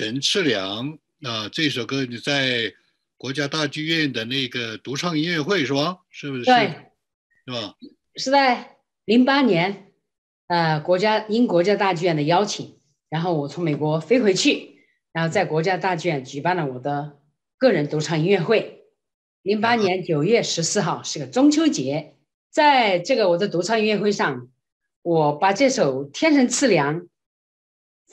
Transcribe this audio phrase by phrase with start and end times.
[0.00, 2.72] 神赐良》啊，这首歌你在
[3.18, 5.98] 国家大剧院的那个独唱音乐会是吧？
[6.08, 6.44] 是不是？
[6.44, 6.74] 对，
[7.44, 7.74] 是吧？
[8.16, 9.92] 是在零八年，
[10.46, 12.78] 呃，国家因国家大剧院的邀请，
[13.10, 17.18] 然后我从美国飞回去，然后在国家大剧院举办了我的
[17.58, 18.86] 个人独唱音乐会。
[19.42, 22.14] 零八年九月十四号是个中秋节，
[22.50, 24.48] 在这个我的独唱音乐会上，
[25.02, 27.02] 我把这首《天神赐粮》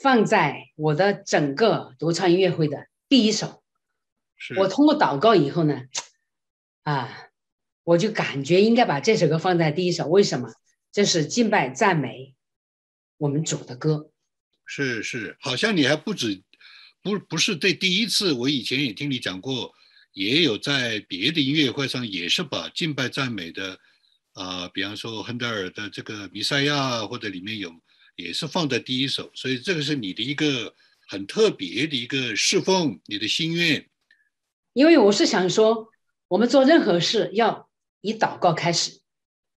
[0.00, 3.62] 放在我的整个独唱音乐会的第一首。
[4.36, 5.82] 是我通过祷告以后呢，
[6.84, 7.28] 啊，
[7.82, 10.06] 我就感觉应该把这首歌放在第一首。
[10.06, 10.52] 为什么？
[10.92, 12.34] 这是敬拜赞美
[13.18, 14.10] 我们主的歌。
[14.64, 16.42] 是是，好像你还不止，
[17.02, 19.74] 不不是对第一次，我以前也听你讲过，
[20.12, 23.78] 也有在别的音乐会上也是把敬拜赞美的，
[24.34, 27.70] 啊、比方说亨德尔的这个弥赛亚或者里面有，
[28.18, 30.74] 也是放在第一首，所以这个是你的一个
[31.06, 33.88] 很特别的一个侍奉，你的心愿。
[34.72, 35.88] 因为我是想说，
[36.26, 37.70] 我们做任何事要
[38.00, 38.98] 以祷告开始，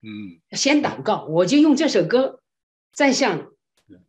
[0.03, 1.25] 嗯，先祷告。
[1.27, 2.41] 我就用这首歌，
[2.93, 3.53] 再向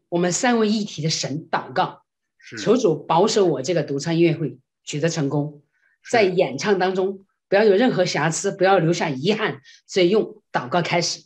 [0.09, 2.01] 我们三位一体的神祷告，
[2.39, 5.61] 是求主保守我这个独唱音乐会取得成功，
[6.09, 9.61] 在演唱当中不要有任何瑕疵，不要留下遗憾。
[9.85, 11.25] 所以用祷告开始，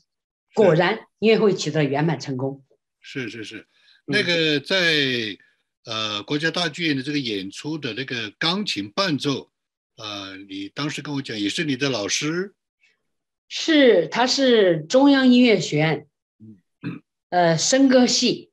[0.53, 2.65] 果然音乐会取得了圆满成功。
[3.03, 3.67] 是是是，嗯。
[4.07, 5.37] 那个在
[5.83, 9.51] 呃国家大剧院的这个演出的那个钢琴伴奏，
[9.97, 12.55] 呃，你当时跟我讲也是你的老师，
[13.49, 16.07] 是，他是中央音乐学院
[16.39, 18.51] 嗯，呃，声歌系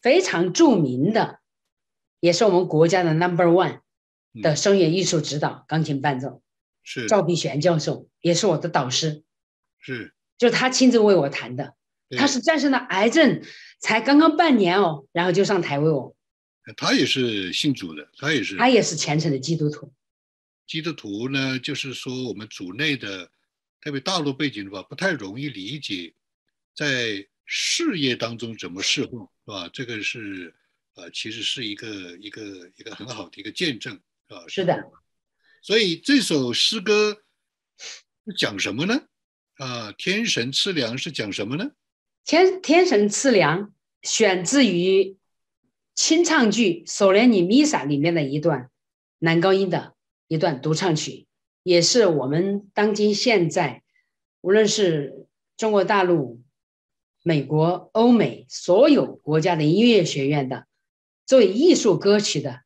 [0.00, 1.40] 非常著名的，
[2.20, 3.82] 也是我们国家的 Number One
[4.42, 6.42] 的嗯声乐艺术指导钢琴伴奏，
[6.82, 7.06] 是。
[7.06, 9.22] 赵碧璇教授也是我的导师，
[9.78, 11.74] 是，就他亲自为我弹的。
[12.08, 13.42] 对他是战胜了癌症，
[13.80, 16.14] 才刚刚半年哦，然后就上台为我。
[16.76, 19.92] 他也是信主的，他也是他也是虔诚的基督徒。
[20.66, 23.30] 基督徒呢，就是说我们组内的，
[23.80, 26.12] 特别大陆背景的话，不太容易理解，
[26.74, 29.70] 在事业当中怎么侍奉，是吧？
[29.72, 30.54] 这个是
[30.94, 33.94] 呃，其实是一个一个一个很好的一个见证，
[34.28, 34.44] 是吧？
[34.48, 34.92] 是的，
[35.62, 37.16] 所以这首诗歌
[38.36, 39.00] 讲什么呢？
[39.54, 41.70] 啊，天神赐粮是讲什么呢？
[42.28, 43.72] 天天神赐粮
[44.02, 45.16] 选自于
[45.94, 48.68] 清唱剧《索连尼弥撒》里面的一段
[49.18, 49.94] 男高音的
[50.26, 51.26] 一段独唱曲，
[51.62, 53.82] 也是我们当今现在
[54.42, 55.26] 无论是
[55.56, 56.42] 中国大陆、
[57.22, 60.66] 美国、欧美所有国家的音乐学院的
[61.24, 62.60] 作为艺术歌曲的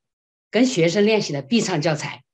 [0.50, 2.24] 跟学生练习的必唱教材。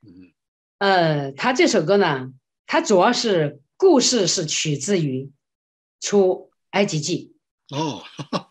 [0.00, 0.32] 嗯
[0.78, 2.32] 呃，他这首歌呢，
[2.68, 5.32] 它主要是故事是取自于
[5.98, 7.34] 出埃及记。
[7.70, 8.02] 哦，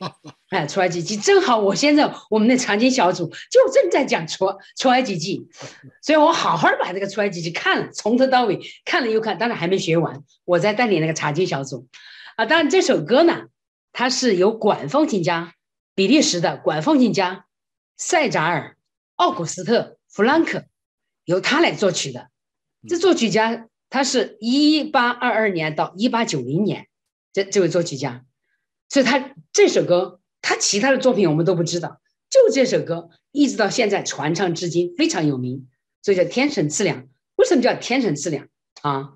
[0.50, 4.46] 哎，出埃及记正好，我现在我们的查经小组就正在讲出
[4.78, 5.48] 出埃及记，
[6.04, 11.88] 所以我好好把这个出埃及记看了，从头到尾看了又看，当然还没学完，我在带领那个查经小组
[12.36, 12.46] 啊。
[12.46, 13.48] 当然这首歌呢，
[13.92, 15.56] 它是由管风琴家，
[15.96, 17.46] 比利时的管风琴家
[17.98, 18.76] 塞扎尔·
[19.16, 20.66] 奥古斯特·弗兰克
[21.26, 22.30] 由他来作曲的。
[22.88, 26.87] 这作曲家他是一八二二年到一八九零年，
[27.38, 28.26] 这这位作曲家。
[28.90, 32.02] 所以他这首歌，他其他的作品我们都不知道，
[32.32, 35.68] 就这首歌一直到现在传唱至今，非常有名，
[36.02, 37.08] 所以叫天神赐粮。
[37.36, 38.48] 为什么叫天神赐粮
[38.82, 39.14] 啊？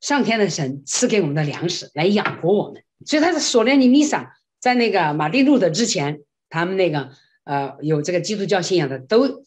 [0.00, 2.82] 上天的神赐给我们的粮食来养活我们。
[3.06, 7.10] 所以他的索连尼弥撒在那个马丁路德之前，他们那个
[7.44, 9.44] 呃有这个基督教信仰的都，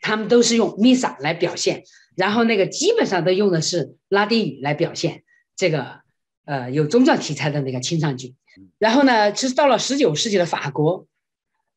[0.00, 1.84] 他们都是用弥撒来表现，
[2.16, 5.22] 然后那个基本上都用的是拉丁语来表现
[5.54, 6.00] 这个。
[6.48, 8.34] 呃，有宗教题材的那个清唱剧，
[8.78, 11.06] 然后呢，其实到了十九世纪的法国，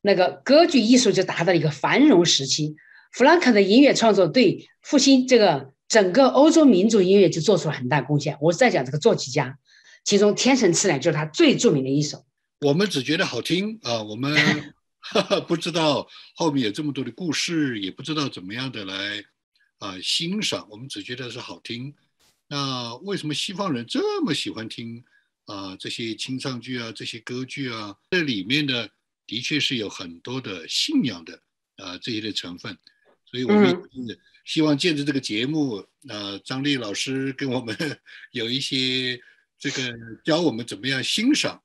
[0.01, 2.77] 那个歌剧艺术就达到了一个繁荣时期。
[3.11, 8.37] 弗兰克的音乐创作对复兴这个整个欧洲民族音乐就做出了很大贡献。
[8.39, 9.57] 我是在讲这个作曲家，
[10.05, 12.23] 其中《天神赐粮》就是他最著名的一首。
[12.61, 14.33] 我们只觉得好听啊，我们
[15.49, 19.21] 不知道后面有这么多的故事，也不知道怎么样的来
[19.79, 21.93] 啊欣赏，我们只觉得是好听。
[22.51, 25.01] 那为什么西方人这么喜欢听
[25.45, 27.95] 啊这些清唱剧啊这些歌剧啊？
[28.09, 28.89] 这里面呢，
[29.25, 31.39] 的确是有很多的信仰的
[31.77, 32.77] 啊这些的成分，
[33.25, 35.77] 所以我们也希望借着这个节目，
[36.09, 37.73] 啊张丽老师跟我们
[38.33, 39.17] 有一些
[39.57, 41.63] 这个教我们怎么样欣赏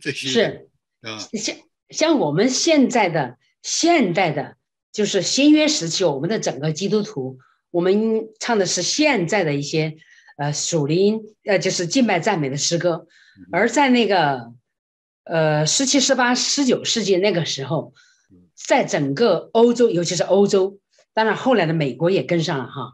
[0.00, 0.68] 这些是
[1.00, 1.56] 啊像
[1.90, 4.56] 像我们现在的现代的，
[4.92, 7.40] 就是新约时期，我们的整个基督徒，
[7.72, 9.98] 我们唱的是现在的一些。
[10.38, 13.08] 呃，属灵呃，就是敬拜赞美的诗歌，
[13.50, 14.52] 而在那个
[15.24, 17.92] 呃，十七、十八、十九世纪那个时候，
[18.54, 20.78] 在整个欧洲，尤其是欧洲，
[21.12, 22.92] 当然后来的美国也跟上了哈。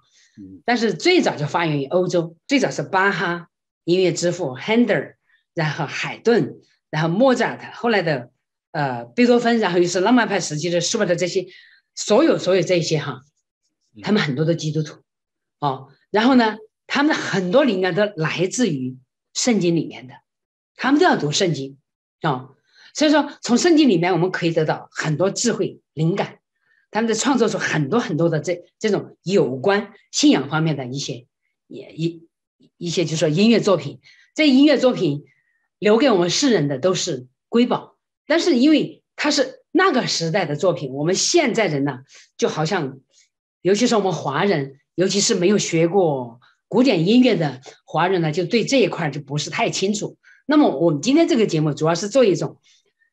[0.64, 3.48] 但是最早就发源于欧洲，最早是巴哈
[3.84, 5.14] 音乐之父 Handel，
[5.52, 6.56] 然后海顿，
[6.90, 8.30] 然后莫扎特，后来的
[8.72, 11.46] 呃贝多芬，然后又是浪漫派时期的舒伯特这些，
[11.94, 13.20] 所有所有这些哈，
[14.02, 15.02] 他们很多的基督徒，
[15.60, 18.96] 哦，然后呢，他们的很多灵感都来自于
[19.32, 20.14] 圣经里面的，
[20.76, 21.78] 他们都要读圣经。
[22.20, 22.48] 啊，
[22.94, 26.38] 所以说从圣经里面我们可以得到很多智慧灵感，
[26.90, 31.26] 他们在创作出很多很多的这这种有关信仰方面的一些
[31.66, 32.26] 也一
[32.78, 34.00] 一些就是说音乐作品，
[34.34, 35.24] 这音乐作品
[35.78, 42.04] 留给我们世人的都是瑰宝，但是因为它是那个时代的作品，我们现在人呢
[42.38, 43.00] 就好像，
[43.60, 46.40] 尤其是我们华人，尤其是没有学过
[46.75, 50.19] 古典音乐的华人呢，就对这一块就不是太清楚。
[50.45, 52.59] 那么我们今天这个节目主要是做一种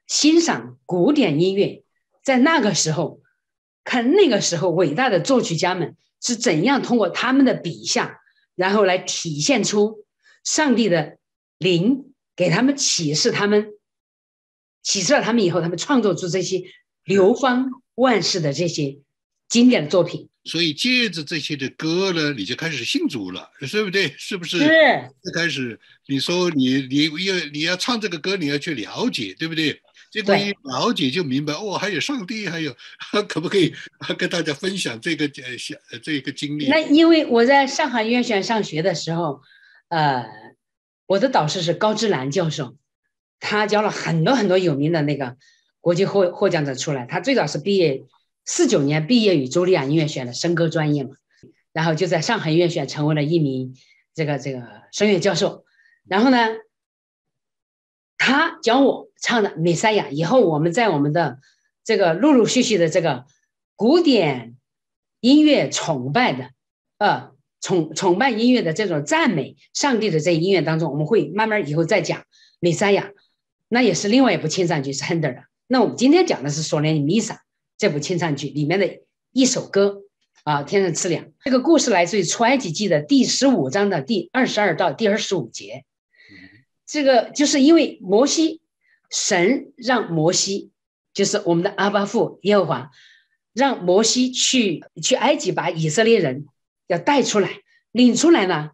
[0.07, 1.83] 欣赏古典音乐，
[2.23, 3.21] 在那个时候
[3.83, 8.19] 看那个时候伟大的作曲家们是怎样通过他们的笔下，
[8.55, 10.05] 然后来体现出
[10.43, 11.19] 上帝的
[11.59, 13.73] 灵给他们启示，他们
[14.81, 16.63] 启示了他们以后，他们创作出这些
[17.03, 19.01] 流芳万世的这些
[19.51, 20.27] 经典的作品。
[20.43, 24.11] 所以借着这些的歌呢，你就开始信主了，对不对？
[24.17, 24.57] 是不是？
[24.57, 24.65] 是。
[24.65, 29.79] 一开始你说你你要你要唱这个歌，你要去了解，对不对？
[30.11, 32.75] 结果一了解就明白，哦，还有上帝，还有
[33.29, 33.71] 可不可以
[34.17, 36.67] 跟大家分享这个呃小这个经历？
[36.67, 39.41] 那因为我在上海音乐学院上学的时候，
[39.89, 40.25] 呃，
[41.05, 42.75] 我的导师是高志兰教授，
[43.39, 45.37] 他教了很多很多有名的那个
[45.79, 47.05] 国际获获奖者出来。
[47.05, 48.05] 他最早是毕业。
[48.45, 51.11] 四九年毕业于茱莉亚音乐学院的声歌专业嘛，
[51.73, 53.75] 然后就在上海音乐学院成为了一名
[54.13, 55.63] 这个这个声乐教授。
[56.07, 56.47] 然后呢，
[58.17, 61.39] 他教我唱的《美赛亚》，以后我们在我们的
[61.83, 63.25] 这个陆陆续续的这个
[63.75, 64.57] 古典
[65.19, 66.49] 音乐崇拜的
[66.97, 67.31] 呃
[67.61, 72.19] 崇崇拜音乐的这种赞美上帝的这音乐当中，我们会慢慢以后再讲
[72.59, 73.05] 《美赛亚》，
[73.69, 75.43] 那也是另外一部清唱剧是 Handel 的。
[75.67, 77.43] 那我们今天讲的是索连尼弥撒。
[77.81, 78.99] 这部清唱剧里面的
[79.31, 80.03] 一首歌
[80.43, 85.83] 啊，《天上赐粮》这个故事来自于出埃及记的第十五章的第二十二到第二十五节。
[86.85, 88.61] 这个就是因为摩西，
[89.09, 90.69] 神让摩西，
[91.11, 92.91] 就是我们的阿巴父耶和华，
[93.51, 96.45] 让摩西去去埃及把以色列人
[96.85, 97.61] 要带出来，
[97.91, 98.69] 领出来呢，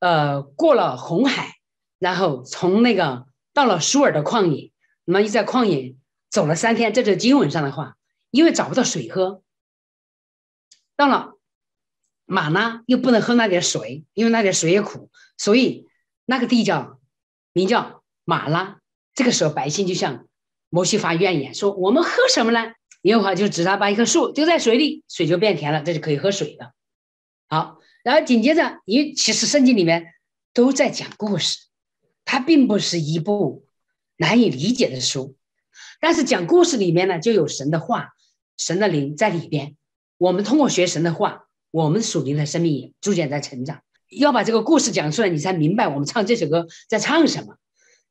[0.00, 1.54] 呃，过了红海，
[1.98, 3.24] 然后从那个
[3.54, 4.70] 到了舒尔的旷野，
[5.06, 5.94] 那么又在旷野
[6.28, 7.96] 走了三天，这是经文上的话。
[8.34, 9.44] 因为找不到水喝，
[10.96, 11.38] 到了
[12.24, 15.86] 马呢又不能喝那点水，因为那点水也苦，所以
[16.24, 16.98] 那个地叫
[17.52, 18.80] 名叫马拉。
[19.14, 20.26] 这个时候百姓就向
[20.68, 22.72] 摩西发怨言，说：“我们喝什么呢？”
[23.02, 26.72] 耶和华就指他把一棵树丢在水里，水就变甜了，这就可以喝水了。
[27.46, 30.12] 好，然后紧接着，因为其实圣经里面
[30.52, 31.68] 都在讲故事，
[32.24, 33.64] 它并不是一部
[34.16, 35.36] 难以理解的书，
[36.00, 38.10] 但是讲故事里面呢就有神的话。
[38.56, 39.76] 神的灵在里边，
[40.18, 43.82] 我们通过学神的话，我们属灵的生命也逐渐在成长。
[44.10, 47.56] 要把这个故事讲出来，你才明白我们唱这首歌在唱什么。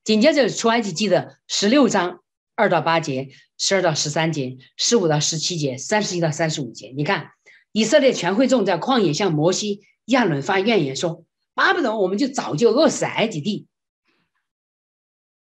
[0.04, 2.22] 紧接着出埃及记的十六章
[2.56, 6.94] 二到八节，十二到十三节，十五到十七节，三十一到三十五节。
[6.98, 7.32] 你看，
[7.72, 11.24] 以色列全会众在旷野向摩西、亚伦发怨言，说
[11.56, 13.68] ：“巴不得我们就早就饿死埃及地。”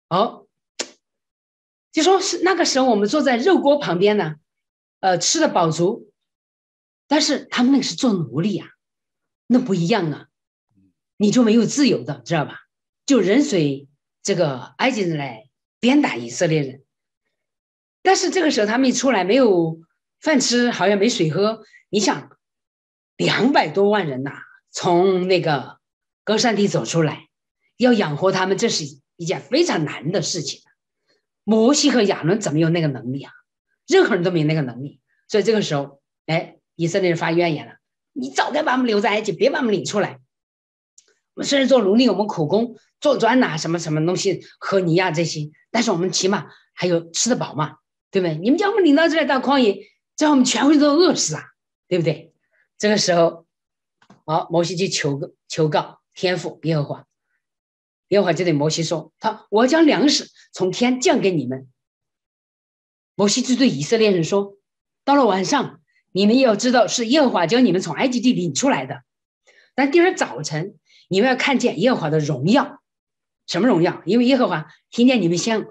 [0.10, 0.46] 哦，
[1.92, 4.36] 就说是那个时候我们坐在肉锅旁边呢。
[5.06, 6.12] 呃，吃的饱足，
[7.08, 8.66] 但是他们那个是做奴隶呀，
[9.46, 10.30] 那不一样啊，
[11.16, 12.62] 你就没有自由的，知道吧？
[13.06, 13.88] 就人随
[14.24, 15.48] 这个埃及人来
[15.80, 16.84] 鞭打以色列人，
[18.02, 19.80] 但是这个时候他们一出来没有
[20.20, 21.64] 饭吃，好像没水喝。
[21.90, 22.36] 你想，
[23.16, 24.32] 两百多万人呐，
[24.72, 25.78] 从那个
[26.24, 27.28] 高山地走出来，
[27.78, 28.86] 要养活他们，这是
[29.18, 30.62] 一件非常难的事情。
[31.44, 33.32] 摩西和亚伦怎么有那个能力啊？
[33.88, 37.74] 任何人都没那个能力，所以这个时候，哎，以色列人发怨言了：
[38.14, 40.20] 你早该把我们留在埃及，别把我们领出来。
[41.34, 47.78] 我们虽然做奴隶，我们苦工做砖呐，什么什么东西，和泥啊这些，但是我们起码还有吃得饱嘛，
[48.10, 48.38] 对不对？
[48.38, 51.44] 你们将我们领到这里到旷野，叫我们全会都饿死啊，
[51.88, 52.34] 对不对？
[52.78, 53.46] 这个时候，
[54.26, 57.06] 好，摩西去求个求告天父耶和华，
[58.08, 61.68] 耶和华就对摩西说：他我将粮食从天降给你们。
[63.16, 64.58] 摩西就对以色列人说
[65.04, 65.82] ：“到了晚上，
[66.12, 69.04] 你们要知道是耶和华将你们从埃及地领出来的。
[69.74, 70.78] 但第二早晨，
[71.10, 72.82] 你们要看见耶和华的荣耀。
[73.48, 74.02] 什么荣耀？
[74.06, 75.66] 因为耶和华听见你们向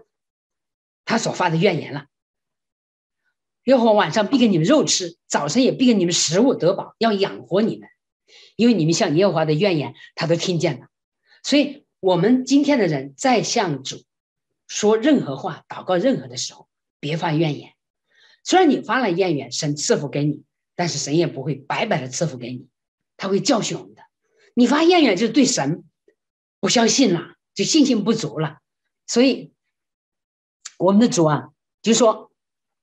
[1.04, 2.06] 他所发的怨言了。
[3.64, 7.88] 耶和华晚上必给你们肉吃，早晨也必给你们食物得饱，要养活你们，
[8.56, 10.86] 因为你们向耶和华的怨言，他都听见了。
[11.42, 14.02] 所以，我们今天的人在向主
[14.66, 16.68] 说任何话、祷告任何的时候，
[17.04, 17.74] 别发怨言。
[18.44, 20.42] 虽然你发了怨言，神赐福给你，
[20.74, 22.66] 但是神也不会白白的赐福给你，
[23.18, 24.00] 他会教训我们的。
[24.54, 25.84] 你发怨言就是对神
[26.60, 28.60] 不相信了，就信心不足了。
[29.06, 29.52] 所以，
[30.78, 31.50] 我们的主啊，
[31.82, 32.30] 就说。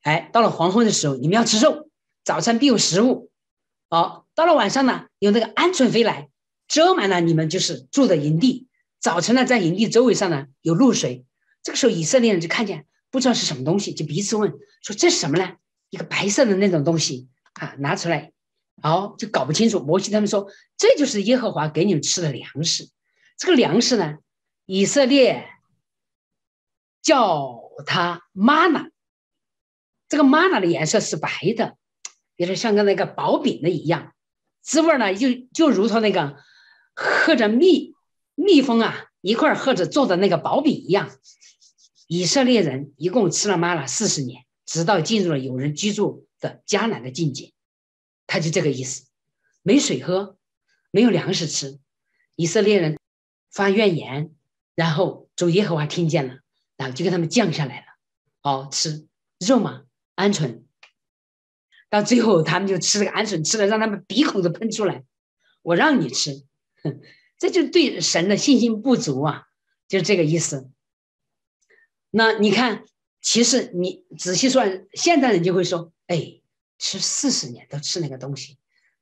[0.04, 1.88] 哎，到了黄昏的时候，你们要吃肉；
[2.24, 3.30] 早餐必有食物。
[3.88, 6.32] 好，到了晚上呢，有那个鹌鹑飞来，
[6.68, 8.68] 遮满了你们就是住的营地。
[9.00, 11.24] 早晨呢，在营地周围上呢有露水。
[11.62, 14.50] 这个时候，以色列人就看见不知道是什么东西，就彼此问
[14.82, 15.58] 说：“这是什么呢？”
[15.92, 18.32] 一个白色的那种东西啊，拿出来，
[18.82, 19.82] 好就搞不清楚。
[19.82, 22.90] 摩西他们说：“这就是耶和华给你们吃的粮食。”
[23.38, 24.20] 这个粮食呢，
[24.66, 25.50] 以色列
[27.02, 28.90] 叫它玛纳。
[30.08, 31.76] 这个玛纳的颜色是白的，
[32.38, 34.14] 有点像个那个薄饼的一样，
[34.62, 36.38] 滋味呢就就如同那个
[36.94, 37.94] 和着蜜
[38.36, 41.10] 蜜蜂啊一块和着做的那个薄饼一样。
[42.14, 47.54] 以色列人一共吃了玛拉四十年，直到进入了有人居住的迦南的境界，
[48.28, 49.06] 他就这个意思，
[49.62, 50.36] 没水喝，
[50.92, 51.80] 没有粮食吃，
[52.36, 53.00] 以色列人
[53.50, 54.36] 发怨言，
[54.76, 56.40] 然后主耶和华听见了，
[56.76, 57.86] 然后就给他们降下来了，
[58.42, 59.08] 哦，吃
[59.40, 59.84] 肉嘛。
[60.18, 60.64] 鹌鹑，
[61.90, 65.06] 到最后他们就吃这个鹌鹑，吃的让他们鼻孔都喷出来。
[65.62, 66.44] 我让你吃，
[67.40, 69.44] 这就对神的信心不足啊，
[69.88, 70.70] 就是这个意思。
[72.12, 72.86] 那你看，
[73.22, 76.42] 其实你仔细算，现代人就会说：“哎，
[76.78, 78.58] 吃四十年都吃那个东西，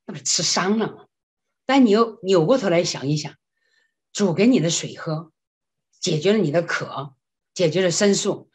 [0.06, 1.06] 那不是吃伤了吗？”
[1.68, 3.36] 但你又扭过头来想一想，
[4.14, 5.32] 煮给你的水喝，
[6.00, 7.16] 解决了你的渴，
[7.54, 8.50] 解决了申诉，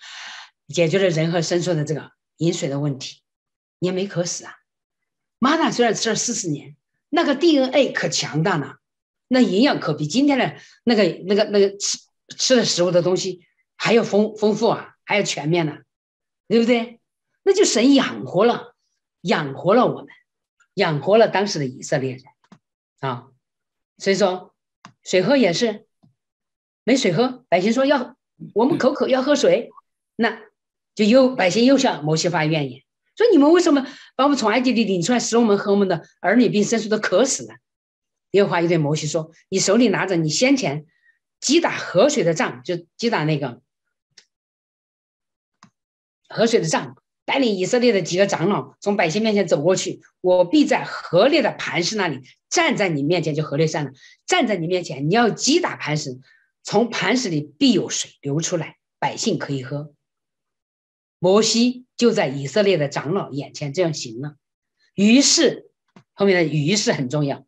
[0.68, 2.12] 解决了人和申诉的这个。
[2.38, 3.20] 饮水的问题，
[3.78, 4.56] 你也没渴死啊。
[5.38, 6.76] 玛纳虽然吃了四十年，
[7.08, 8.78] 那个 DNA 可强大了，
[9.28, 11.98] 那营养可比今天的那个那个那个吃
[12.36, 13.46] 吃的食物的东西
[13.84, 15.76] 还要丰丰富啊，还要全面呢，
[16.48, 17.00] 对不对？
[17.42, 18.74] 那就神养活了，
[19.20, 20.06] 养活了我们，
[20.72, 22.22] 养活了当时的以色列人
[23.00, 23.26] 啊。
[23.98, 24.54] 所以说，
[25.02, 25.86] 水喝也是
[26.82, 28.16] 没水喝，百姓说要
[28.54, 29.70] 我们口渴要喝水，
[30.16, 30.40] 那。
[30.94, 32.80] 就又百姓又向摩西发怨言，
[33.16, 37.54] 说你们为什么把我们从埃及里领出来，使我们和我们的儿女并牲畜都渴死呢？
[38.30, 40.86] 耶和华又对摩西说：“你手里拿着你先前
[41.40, 43.60] 击打河水的杖，就击打那个
[46.34, 53.92] 河水的杖，带领以色列的几个长老从百姓面前走过去，我必在河烈的磐石那里站在你面前，就河烈山了，
[54.26, 56.18] 站在你面前，你要击打磐石，
[56.64, 59.92] 从磐石里必有水流出来，百姓可以喝。”
[61.20, 64.34] 摩西就在以色列的长老眼前这样行了，
[64.94, 65.70] 于是
[66.12, 67.46] 后面的于是很重要，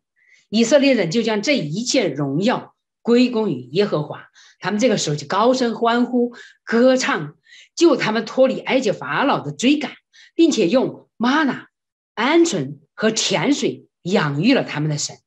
[0.49, 4.29] 以色列人就将这一切荣耀归功于耶和华，
[4.59, 7.36] 他们这个时候就高声欢呼歌唱，
[7.77, 9.93] 救他们脱离埃及法老的追赶，
[10.35, 11.69] 并且用玛纳、
[12.15, 15.17] 鹌鹑和甜水养育了他们的神，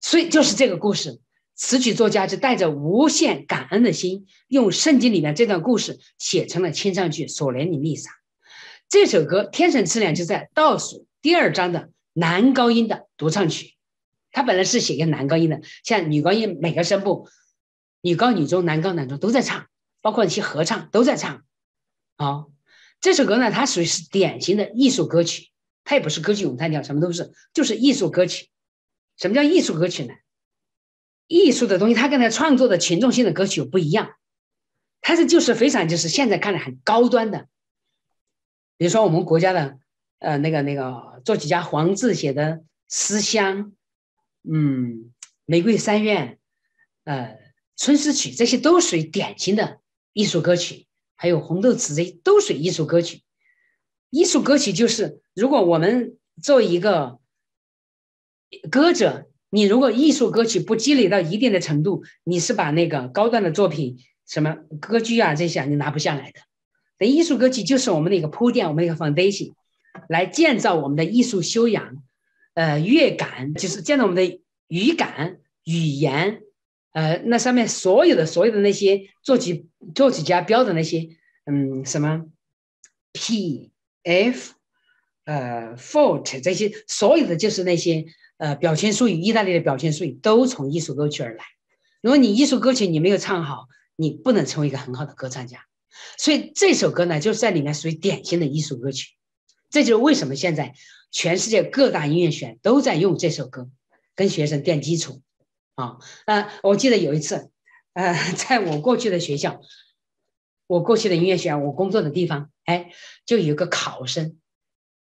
[0.00, 1.20] 所以就是这个故事。
[1.54, 8.10] 词曲作家就带着无限感恩的心，用圣经里面这段故事写成了清唱剧《索连尼密撒》。
[8.90, 13.74] 这首歌《天神之粮》就在倒数第二章的男高音的独唱曲。
[14.32, 17.26] 它本来是写给男高音的，像女高音每个声部，
[18.02, 19.66] 女高女中，男高男中都在唱，
[20.00, 21.44] 包括一些合唱都在唱。
[22.16, 22.50] 好，
[23.00, 25.50] 这首歌呢，它属于是典型的艺术歌曲，
[25.84, 28.50] 它也不是歌剧咏叹调，什么都是，就是艺术歌曲。
[29.16, 30.14] 什么叫艺术歌曲呢？
[31.26, 34.14] 艺术的东西，它跟它创作的群众性的歌曲不一样，
[35.00, 37.48] 它是就是非常就是现在看来很高端的，
[38.76, 39.78] 比如说我们国家的
[40.18, 42.42] 呃那个那个作曲家黄志写的
[42.88, 43.64] 《思乡》，
[44.48, 44.92] 嗯，
[45.46, 46.34] 《玫瑰三院》，
[47.04, 47.14] 呃，
[47.76, 49.80] 《春思曲》这些都属于典型的
[50.16, 53.20] 艺术歌曲，还有《红豆词》这都属于艺术歌曲。
[54.08, 57.18] 艺术歌曲就是如果我们作为一个
[58.70, 59.28] 歌者。
[59.48, 66.40] 你如果艺术歌曲不积累到一定的程度，你是把那个高端的作品，什么歌剧啊这些你拿不下来的。
[66.98, 69.54] 等艺术歌曲就是我们的一个铺垫，我们一个 foundation，
[70.08, 72.02] 来建造我们的艺术修养，
[72.54, 76.42] 呃，乐感就是建造我们的语感、语言，
[76.96, 81.10] 呃，那上面所有的所有的那些作曲作曲家标的那些，
[81.44, 82.24] 嗯，什么
[83.12, 83.70] P
[84.02, 84.54] F，
[85.24, 88.06] 呃，Fort 这些所有的就是那些。
[88.38, 91.44] 呃，表现术语，意大利的表现术语都从艺术歌曲而来。
[92.02, 95.64] 如果你艺术歌曲你没有唱好，你不能成为一个很好的歌唱家。
[96.18, 99.14] 所以这首歌呢，就是在里面属于典型的艺术歌曲。
[99.70, 100.74] 这就是为什么现在
[101.10, 103.70] 全世界各大音乐学院都在用这首歌
[104.14, 105.22] 跟学生垫基础
[105.76, 105.98] 啊。
[106.26, 107.50] 呃，我记得有一次，
[107.92, 109.60] 呃，在我过去的学校，
[110.66, 112.90] 我过去的音乐学院，我工作的地方，哎，
[113.24, 114.38] 就有个考生，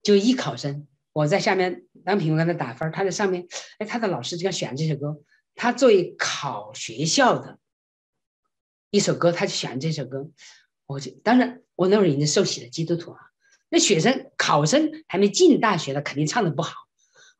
[0.03, 3.47] 就艺考生，我在下面当评委，给他打分，他在上面，
[3.79, 5.19] 哎，他的老师就要选这首歌，
[5.55, 7.57] 他作为考学校的
[8.91, 10.29] 一首歌，他就选这首歌。
[10.88, 13.19] 我就当然，我那会儿已经受洗了基督徒啊。
[13.69, 16.73] 那学生考生还没进大学的，肯定唱的不好。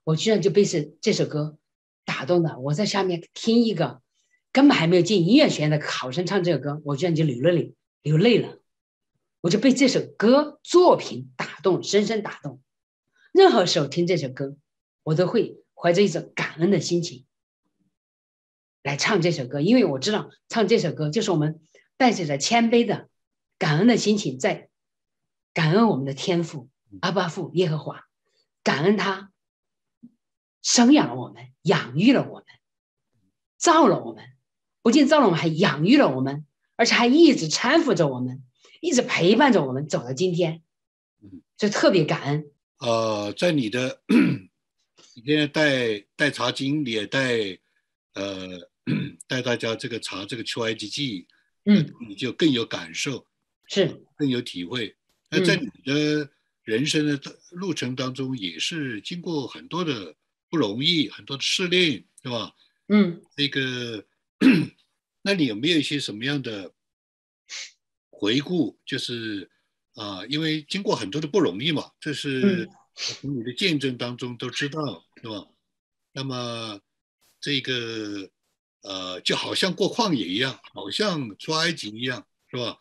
[0.04, 1.56] 我居然就被这这首歌
[2.06, 2.58] 打动的。
[2.60, 4.02] 我在下面听一个
[4.54, 8.60] 根本还没有进音乐学院的考生唱这首歌，我居然就流了泪，流泪了。
[9.42, 12.62] 我就被这首歌作品打动，深深打动。
[13.34, 14.56] 任何时候听这首歌，
[15.04, 17.26] 我都会怀着一种感恩的心情
[18.82, 21.60] 来唱这首歌，因为我知道唱这首歌就是我们
[21.98, 23.10] 带着着谦卑的。
[23.58, 24.68] 感恩的心情，在
[25.54, 26.68] 感恩我们的天赋
[27.00, 28.04] 阿巴父耶和华，
[28.64, 29.32] 感恩他
[30.66, 32.46] 生养了我们，养育了我们，
[33.56, 34.26] 造了我们，
[34.82, 38.44] 不仅造了我们，还养育了我们，而且还一直搀扶着我们，
[38.82, 40.64] 一直陪伴着我们走到今天，
[41.22, 42.52] 嗯就特别感恩。
[42.80, 44.02] 呃，在你的
[45.14, 47.60] 你现在带带查经，你也带
[48.16, 48.68] 呃
[49.28, 51.28] 带大家这个查这个出埃及记，
[51.66, 53.28] 嗯，你就更有感受。
[53.68, 54.96] 是更有体会。
[55.30, 56.28] 那在你的
[56.64, 57.20] 人生的
[57.52, 60.16] 路程当中，也是经过很多的
[60.50, 62.56] 不容易，很多的试炼，是吧？
[62.88, 64.06] 嗯，那个，
[65.22, 66.74] 那你有没有一些什么样的
[68.10, 68.80] 回顾？
[68.86, 69.50] 就是
[69.96, 75.48] 啊，因为经过很多的不容易嘛，这是从你的见证当中都知道，是吧？
[76.12, 76.80] 那么
[77.42, 78.30] 这个
[78.82, 82.80] 呃，就好像过旷野一样，好像出埃及一样，是吧？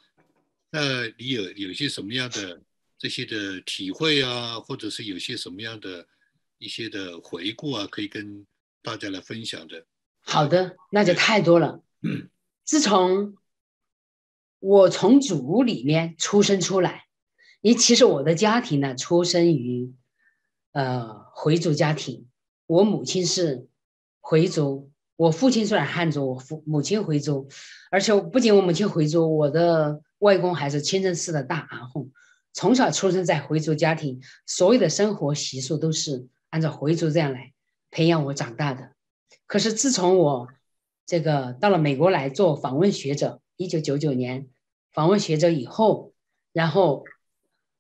[0.71, 2.61] 那你有有些什么样的
[2.99, 6.07] 这些的体会啊，或者是有些什么样的
[6.59, 8.47] 一些的回顾啊，可以跟
[8.83, 9.87] 大家来分享的？
[10.21, 11.83] 好的，那就太多了。
[12.65, 13.37] 自从
[14.59, 17.07] 我从祖屋里面出生出来，
[17.61, 19.93] 你其实我的家庭呢，出生于
[20.73, 22.27] 呃回族家庭，
[22.67, 23.69] 我母亲是
[24.21, 27.49] 回族，我父亲虽然汉族，我父母亲回族，
[27.91, 30.03] 而且不仅我母亲回族，我的。
[30.21, 32.09] 外公还是清真寺的大阿訇，
[32.55, 37.53] 从小出生在回族家庭，所有的生活习俗都是按照回族这样来
[37.91, 38.93] 培养我长大的。
[39.45, 40.47] 可是自从我
[41.05, 44.49] 这个到了美国来做访问学者，一九九九年
[44.93, 46.13] 访问学者以后，
[46.53, 47.03] 然后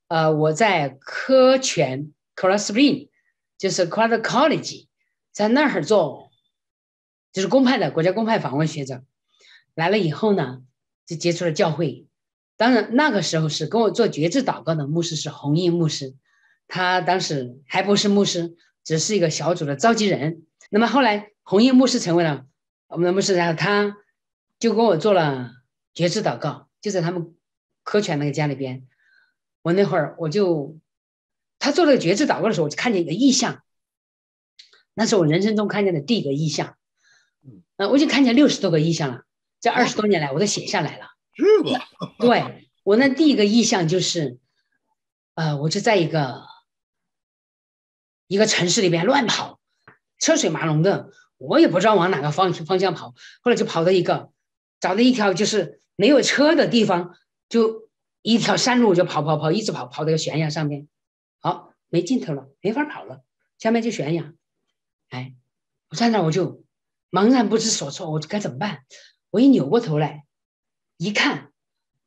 [0.08, 3.10] 呃我在科泉 c o l o r Spring，
[3.56, 4.88] 就是 c o l o r College，
[5.30, 6.32] 在那儿做
[7.32, 9.04] 就是公派的国家公派访问学者，
[9.76, 10.64] 来了以后呢，
[11.06, 12.08] 就接触了教会。
[12.56, 16.16] 当然，那个时候是跟我做绝志祷告的牧师是红印牧师，
[16.68, 20.44] 他当时还不是牧师，只是一个小组的召集人。
[20.70, 22.46] 那么后来红叶牧师成为了
[22.88, 23.96] 我们的牧师，然后他
[24.58, 25.52] 就跟我做了
[25.92, 27.34] 绝志祷告，就在他们
[27.82, 28.86] 科泉那个家里边。
[29.62, 30.78] 我那会儿我就
[31.58, 33.62] 他做了绝志祷告的时候，我就看见一个异象，
[34.94, 36.76] 那是我人生中看见的第一个异象。
[37.42, 39.22] 嗯，我已经看见六十多个异象了，
[39.60, 41.06] 这二十多年来我都写下来了。
[41.36, 41.88] 是吧？
[42.18, 44.38] 对我那第一个意象就是，
[45.34, 46.42] 呃，我就在一个
[48.26, 49.60] 一个城市里边乱跑，
[50.18, 53.14] 车水马龙的，我也不知道往哪个方方向跑。
[53.42, 54.30] 后来就跑到一个
[54.80, 57.16] 找到一条就是没有车的地方，
[57.48, 57.88] 就
[58.22, 60.88] 一条山路就跑跑跑，一直跑跑到悬崖上面，
[61.40, 63.22] 好没尽头了，没法跑了，
[63.58, 64.32] 下面就悬崖。
[65.10, 65.34] 哎，
[65.90, 66.64] 我站那我就
[67.10, 68.84] 茫然不知所措，我该怎么办？
[69.30, 70.24] 我一扭过头来。
[70.96, 71.50] 一看，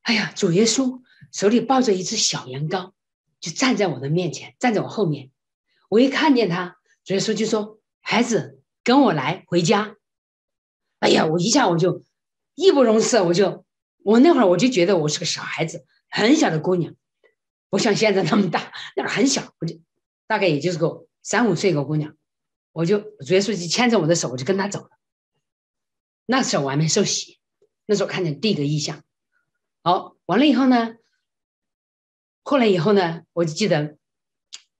[0.01, 1.01] 哎呀，主耶稣
[1.33, 2.93] 手里抱着一只小羊羔，
[3.41, 5.29] 就站在我的面前，站在我后面。
[5.87, 9.95] 我一看见他，主耶稣就说：“孩子，跟我来回家。”
[10.99, 12.03] 哎呀，我一下我就
[12.55, 13.65] 义不容辞，我就
[14.03, 16.95] 我那会儿我就觉得我是个小孩子，很小的姑娘，
[17.69, 19.79] 不像现在那么大，那会儿很小，我就
[20.25, 22.15] 大概也就是个三五岁一个姑娘，
[22.71, 24.89] 我就主耶稣就牵着我的手，我就跟他走了。
[26.25, 27.37] 那时候我还没受洗。
[27.89, 29.01] 那时候看见第一个意象，
[29.81, 30.95] 好，完了以后呢，
[32.43, 33.97] 后来以后呢，我就记得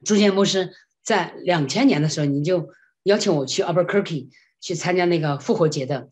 [0.03, 0.75] 朱建牧师
[1.07, 2.69] 在两千年的时候，你就
[3.03, 4.27] 邀请我去 Albuquerque
[4.59, 6.09] 去参加那个复活节的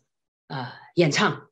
[0.48, 1.50] 啊演唱，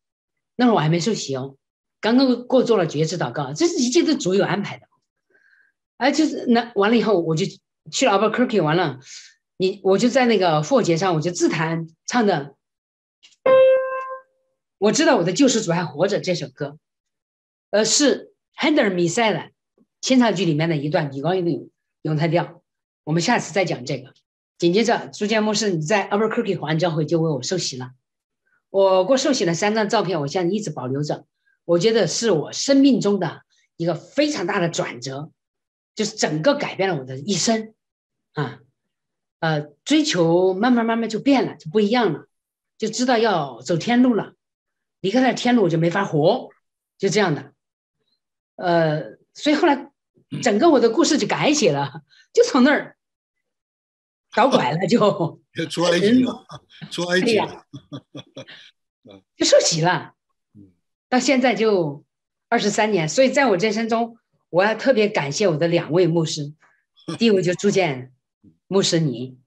[0.55, 1.57] 那会儿我还没受洗哦，
[1.99, 4.87] 刚刚过做了绝志祷告，这是一切都主有安排的，
[5.97, 7.45] 哎，就是那完了以后，我就
[7.91, 9.01] 去了 Albuquerque，完了，
[9.57, 12.55] 你我就在那个复活节上，我就自弹唱的。
[14.77, 16.21] 我知道我的救世主还活着。
[16.21, 16.77] 这首歌，
[17.71, 19.51] 呃，是亨德尔米塞的
[19.99, 21.69] 清唱剧里面的一段米高音的
[22.03, 22.62] 咏叹调。
[23.03, 24.13] 我们下次再讲这个。
[24.57, 27.91] 紧接着，朱建牧师你在 Albuquerque 华人教会就为我受洗了。
[28.69, 31.25] 我过受洗的三张照片，我现在一直保留着。
[31.65, 33.41] 我觉得是我生命中的
[33.77, 35.31] 一个非常大的转折，
[35.95, 37.73] 就是整个改变了我的一生
[38.33, 38.59] 啊。
[39.39, 42.27] 呃，追求慢慢慢慢就变了，就不一样了，
[42.77, 44.33] 就知道要走天路了。
[45.01, 46.49] 离开了天路，我就没法活，
[46.97, 47.51] 就这样的。
[48.55, 49.91] 呃，所以后来
[50.41, 52.01] 整个我的故事就改写了，
[52.33, 52.95] 就从那儿
[54.31, 55.41] 搞拐了， 就。
[55.69, 56.45] 出埃及了，
[56.89, 57.65] 出埃及了，
[59.37, 60.13] 就受洗了。
[61.07, 62.03] 到现在就
[62.49, 64.17] 二十三年，所以在我人生中，
[64.49, 66.53] 我要特别感谢我的两位牧师，
[67.19, 68.11] 第一位就朱建。
[68.67, 69.37] 牧师你，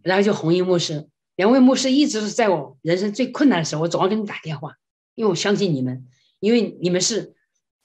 [0.00, 4.76] 然后就红衣牧师，两位牧师一直是在我人生最困难的时候，我总要给你打电话，
[5.14, 6.08] 因为我相信你们，
[6.40, 7.34] 因为你们是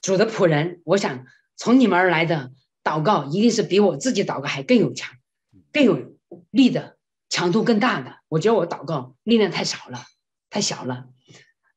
[0.00, 1.26] 主的仆人，我想
[1.60, 5.14] 从你们而来的祷告一定是比我自己祷告还更有强、
[5.70, 6.16] 更有
[6.50, 6.96] 力的
[7.28, 8.16] 强度更大的。
[8.28, 10.06] 我觉得我祷告力量太少了，
[10.48, 11.10] 太小了，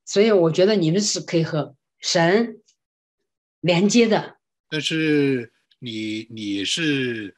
[0.06, 2.62] 所以我觉得你们是可以和神
[3.60, 4.38] 连接的。
[4.69, 7.36] 但是你你是。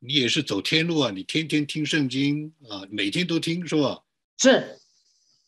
[0.00, 1.10] 你也是走天路啊！
[1.10, 4.04] 你天天听圣经啊，每天都听是吧？
[4.38, 4.78] 是，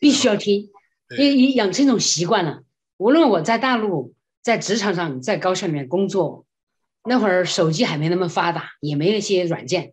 [0.01, 0.69] 必须要听，
[1.17, 2.65] 因为养成一种习惯了。
[2.97, 6.47] 无论我在大陆，在职场上，在高校里面工作，
[7.05, 9.93] 那会儿手机还没那么发达，也没那些软件，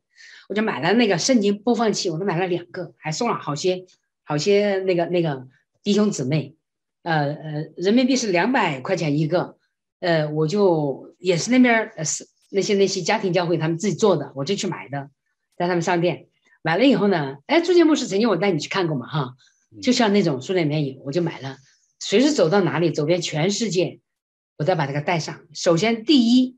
[0.49, 3.85] 我就买了那个圣经播放器，我都买了两个，还送了好些
[4.23, 5.47] 好些那个那个
[5.83, 6.55] 弟兄姊妹，
[7.03, 9.57] 呃呃，人民币是两百块钱一个，
[9.99, 12.27] 呃，我就也是那边呃是。
[12.49, 15.09] 那些那些家庭教会他们自己做的，我就去买的，
[15.57, 16.27] 在他们商店。
[16.61, 19.35] 买了以后呢，哎，朱建牧师曾经我带你去看过嘛哈，
[19.81, 21.57] 就像那种书店里面有，我就买了，
[21.99, 23.99] 随时走到哪里，走遍全世界，
[24.57, 25.45] 我再把这个带上。
[25.53, 26.57] 首先第一，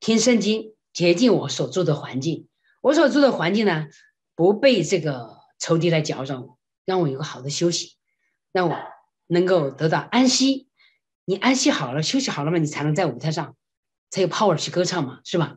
[0.00, 2.48] 听圣经洁净我所住的环境，
[2.80, 3.88] 我所住的环境呢，
[4.34, 7.96] 不被这个仇敌来搅扰，让我有个好的休息，
[8.52, 8.76] 让我
[9.26, 10.68] 能够得到安息。
[11.24, 13.56] 你安息好了，休息好了嘛，你才能在舞台上。
[14.10, 15.56] 才有 power 去歌唱嘛，是吧？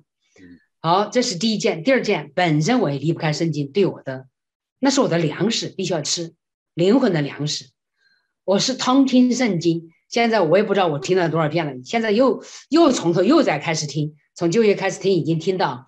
[0.79, 1.83] 好，这是第一件。
[1.83, 4.27] 第二件，本身我也离不开圣经，对我的，
[4.79, 6.33] 那是我的粮食，必须要吃，
[6.73, 7.69] 灵魂的粮食。
[8.45, 15.85] 我是通听圣经，现在我也不知道我听了多少遍了，现在又又从头又再开始听，从就业开始听，已经听到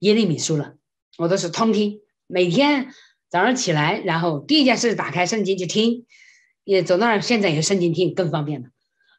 [0.00, 0.74] 耶利米书了。
[1.16, 2.88] 我都是通听，每天
[3.28, 6.06] 早上起来，然后第一件事打开圣经就听，
[6.62, 8.68] 也走那儿，现在有圣经听更方便了，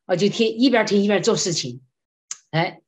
[0.06, 1.82] 我就听，一边听一边做事情。
[2.52, 2.80] 哎，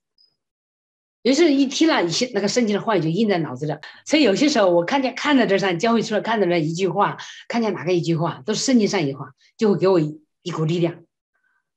[1.23, 3.73] 于是，一听了一些那个圣经的话语就印在脑子里。
[4.05, 7.17] 所以有些时候，我看见看到这上教会出来看到那一句话，
[7.49, 11.03] 看见哪个一句话，都是圣经上一句话，就会给我一股力量。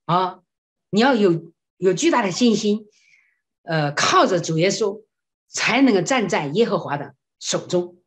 [0.04, 0.40] 啊，
[0.90, 2.86] 你要有有巨大的信心，
[3.62, 5.04] 呃，靠着主耶稣，
[5.48, 8.02] 才能够站在耶和华的手中。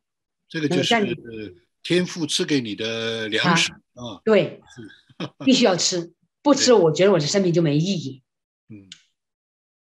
[0.48, 4.20] 这个就是天父赐给你的粮食啊。
[4.24, 4.60] 对，
[5.44, 8.22] 必须要吃，不吃，我觉得我的生命就没意义。
[8.68, 8.88] 嗯。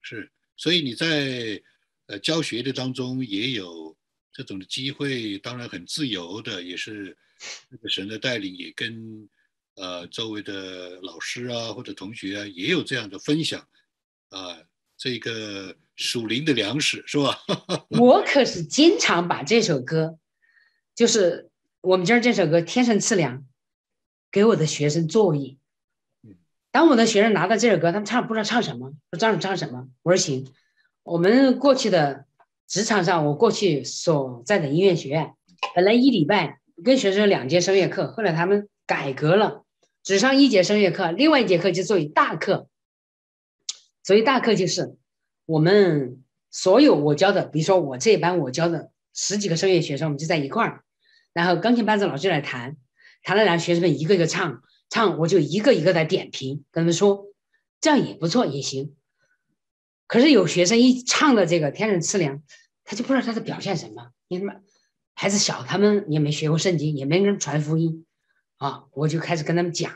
[0.07, 1.62] 是，所以你在
[2.09, 3.96] 呃教学的当中也有
[4.31, 7.16] 这种的机会，当然很自由的，也是
[7.70, 9.27] 那个神的带领，也跟
[9.76, 13.66] 呃周围的老师啊或者同学啊也有这样的分享
[14.30, 14.58] 啊，
[14.96, 17.38] 这个属灵的粮食是吧？
[17.90, 20.18] 我可是经常把这首歌，
[20.94, 23.38] 就是我们今儿这首歌《天生赐粮》，
[24.30, 25.56] 给我的学生作业。
[26.72, 29.88] 当我的学生拿到这首歌，他们唱不知道唱什么，不知道唱什么。
[30.02, 30.52] 我说行，
[31.04, 32.24] 我们过去的
[32.66, 35.34] 职场上，我过去所在的音乐学院，
[35.76, 39.63] 本来一礼拜跟学生两节声乐课，后来他们改革了，
[40.04, 42.68] 只上一节声乐课，另外一节课就作为大课。
[44.04, 44.96] 所以大课就是
[45.46, 50.84] 我们所有我教的，比如说我这一班我教的十几个声乐学生，我们就在一块儿，
[51.32, 52.76] 然后钢琴班的老师来弹，
[53.22, 54.62] 弹了，然后学生们一个一个唱。
[54.90, 57.26] 唱我就一个一个的点评，跟他们说，
[57.80, 58.94] 这样也不错，也行。
[60.06, 62.42] 可是有学生一唱的这个天人赐粮，
[62.84, 64.10] 他就不知道他在表现什么。
[64.28, 64.60] 你他
[65.14, 68.03] 孩子小，他们也没学过圣经，也没人传福音
[68.64, 68.85] 啊。
[68.92, 69.92] 我就开始跟他们讲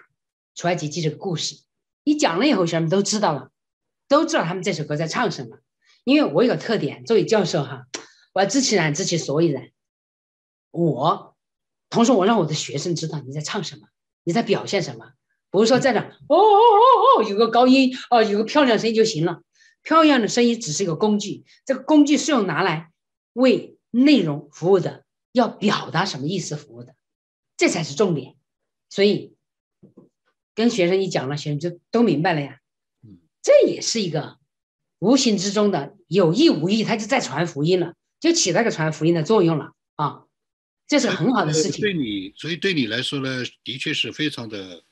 [0.55, 1.63] 出埃及记这个故事。
[2.05, 3.51] 一讲了以后，学生们都知道了，
[4.09, 5.59] 都知道他们这首歌在唱什么。
[6.05, 7.87] 因为我有个特点，作为教授哈，
[8.33, 9.71] 我要知其然，知其所以然。
[10.71, 11.37] 我
[11.91, 13.89] 同时我让我的学生知道你在唱什么。
[14.25, 15.13] 你在表现什么？
[15.51, 19.41] 不是说在那哦哦哦哦，有个高音哦，有个漂亮声音就行了。
[19.83, 22.91] 漂亮的声音只是一个工具，这个工具是用拿来
[23.33, 26.95] 为内容服务的，要表达什么意思服务的，
[27.57, 28.37] 这才是重点。
[28.89, 29.35] 所以
[30.55, 32.61] 跟学生一讲了，学生就都明白了呀。
[33.43, 34.39] 这也是一个
[34.99, 40.25] 无形之中的有意无意，他就在传福音了，就起那个传福音的作用了啊，
[40.87, 41.81] 这是很好的事情。
[41.81, 44.83] 对你，所以对你来说呢，的确是非常的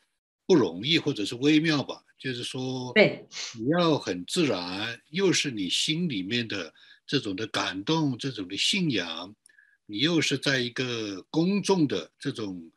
[0.46, 2.02] 不容易，或者是微妙吧。
[2.18, 3.26] 就是说，对，
[3.58, 6.72] 你要很自然，又是你心里面的
[7.06, 9.34] 这种的感动，这种的信仰，
[9.84, 12.70] 你又是在一个公众的这种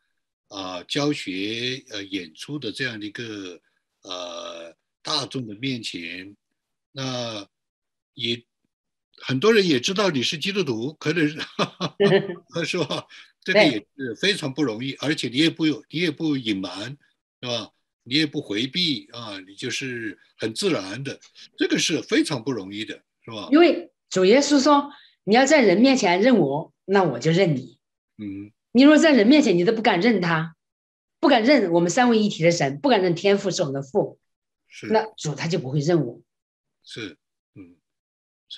[0.50, 3.60] 啊教学呃演出的这样的一个
[4.04, 6.36] 呃大众的面前，
[6.92, 7.48] 那
[8.14, 8.44] 也
[9.22, 13.08] 很多人也知道你是基督徒，可能是 吧？
[13.42, 16.98] 这个也是非常不容易，而且你也不有，你也不隐瞒，
[17.42, 17.72] 是吧？
[18.04, 21.20] 你也不回避啊，你就是很自然的，
[21.58, 23.48] 这个是非常不容易的，是吧？
[23.52, 24.92] 因为主耶稣说，
[25.24, 27.78] 你要在人面前认我，那我就认你。
[28.18, 30.56] 嗯，你如果在人面前你都不敢认他，
[31.20, 34.20] 不敢认我们三位一体的神，不敢认天父是我们的父，
[34.68, 36.22] 是那主他就不会认我。
[36.84, 37.18] 是，
[37.56, 37.76] 嗯，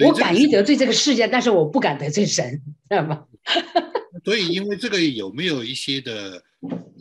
[0.05, 3.25] 我敢于得罪这个世界，但是我不敢得罪神，知道吗？
[4.25, 6.43] 所以，因为这个有没有一些的？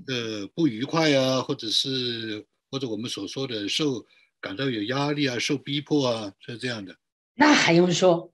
[0.08, 4.04] 呃，不愉快啊，或者是或者我们所说的受
[4.40, 6.96] 感到有压力啊，受逼迫啊，是这样的。
[7.34, 8.32] 那还用说？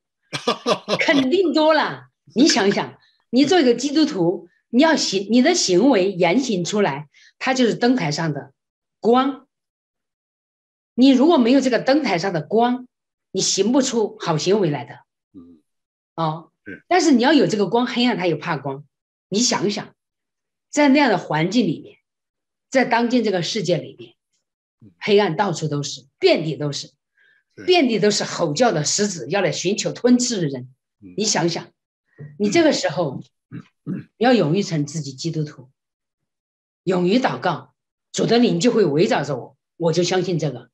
[1.00, 2.04] 肯定多了。
[2.34, 2.96] 你想想，
[3.30, 7.08] 你做一个基督徒，你要行你的行为言行出来，
[7.38, 8.52] 它就是灯台上的
[9.00, 9.46] 光。
[10.92, 12.86] 你如果没有这个灯台上的光，
[13.30, 14.98] 你行不出好行为来的。
[15.32, 15.62] 嗯。
[16.14, 16.52] 哦。
[16.88, 18.84] 但是你要有这个光，黑暗它又怕光。
[19.30, 19.94] 你想想。
[20.68, 21.96] 在那样的环境里面，
[22.68, 24.14] 在当今这个世界里面，
[24.98, 26.90] 黑暗到处都是，遍地都是，
[27.64, 30.68] 遍地都是吼叫的狮子，要来寻求吞吃的人。
[30.98, 31.66] 你想想，
[32.38, 33.22] 你这个时候
[34.16, 35.70] 要勇于成自己基督徒，
[36.84, 37.74] 勇于祷告，
[38.12, 40.70] 主的灵就会围绕着我，我就相信这个。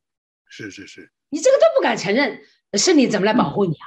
[0.46, 2.42] 是是是，你这个都不敢承认，
[2.74, 3.86] 圣灵怎么来保护你啊？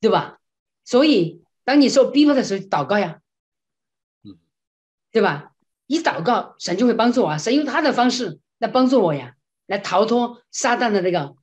[0.00, 0.38] 对吧？
[0.84, 3.20] 所以当你受逼迫的时候，祷告呀。
[4.24, 4.38] 嗯
[5.10, 5.54] 对吧？
[5.86, 7.38] 一祷告，神就会帮助我啊！
[7.38, 11.34] 神用他的方式来帮助我呀，来逃脱撒旦的那个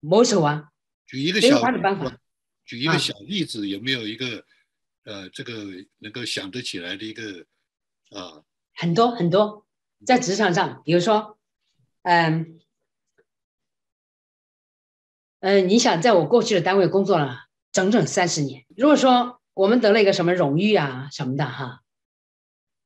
[0.00, 0.70] 魔手啊。
[1.04, 2.18] 举一个小的办法，
[2.64, 4.42] 举一个小例子，有没有一个
[5.08, 5.64] 呃，这个
[6.00, 7.46] 能够想得起来的一个
[8.10, 8.44] 啊？
[8.74, 9.66] 很多很多，
[10.04, 11.38] 在职场上，比如说，
[12.02, 12.60] 嗯
[15.40, 21.80] 嗯，你想在我过去的单位工作了整整三十年，如果说我们得了一个什么荣誉啊什么的哈。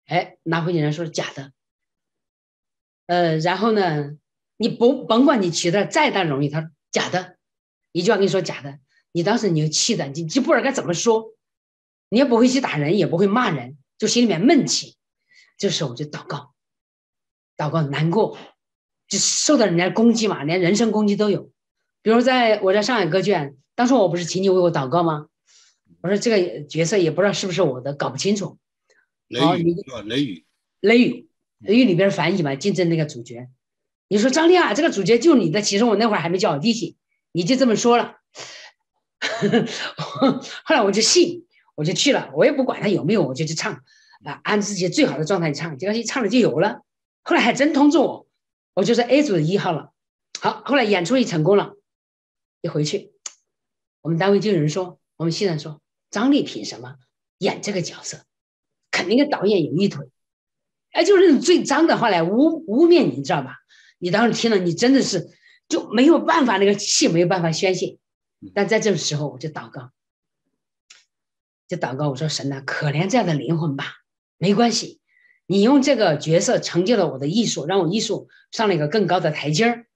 [0.07, 1.53] 哎，拿回去人说是假的，
[3.07, 4.17] 呃，然后呢，
[4.59, 7.37] 你不甭管你取得再大荣誉，他假的，
[7.91, 8.79] 一句话跟你说假的，
[9.11, 11.35] 你当时你就气的，你就不知道该怎么说，
[12.13, 14.97] 你也不会去打人，也不会骂人，就心里面闷气，
[15.57, 16.53] 这时候我就祷告，
[17.57, 18.37] 祷告难过，
[19.09, 21.51] 就受到人家攻击嘛，连人身攻击都有，
[22.03, 25.29] 比如在我在上海歌剧院，当时我不是请你为我祷告吗？
[26.03, 28.59] 我说这个角色也不知道是不是我的，搞不清楚。
[29.29, 29.75] 雷雨？
[30.05, 30.45] 雷雨，
[30.81, 31.29] 雷雨，
[31.61, 33.49] 雷雨里边反译嘛，竞争那个主角。
[34.09, 36.99] 你说张丽啊，这个主角就你的，其实我那会儿还没叫我弟弟，
[37.33, 38.17] 你就这么说了。
[40.65, 43.83] 后来我就信，我就去了，我也不管他有没有，我就去唱
[44.25, 46.83] 啊，按自己最好的状态唱，结果一唱了就有了。
[47.23, 48.27] 后来还真通知我，
[48.75, 49.93] 我就是 A 组的一号了。
[50.41, 51.75] 好，后来演出也成功了，
[52.61, 53.13] 一回去，
[54.01, 55.81] 我们单位就有人说，我们系上说，
[56.11, 56.97] 张丽凭什么
[57.39, 58.25] 演这个角色？
[58.91, 60.07] 肯定跟导演有一腿，
[60.91, 63.57] 哎，就是最脏的话来污污蔑你，你知道吧？
[63.99, 65.31] 你当时听了，你真的是
[65.67, 67.99] 就没有办法，那个气没有办法宣泄。
[68.53, 69.91] 但在这个时候，我就祷告，
[71.73, 73.95] 就祷告，我说神呐，可怜这样的灵魂吧，
[74.37, 75.01] 没关系，
[75.47, 79.87] 你用这个角色成就了我的艺术，让我艺术上了一个更高的台阶儿。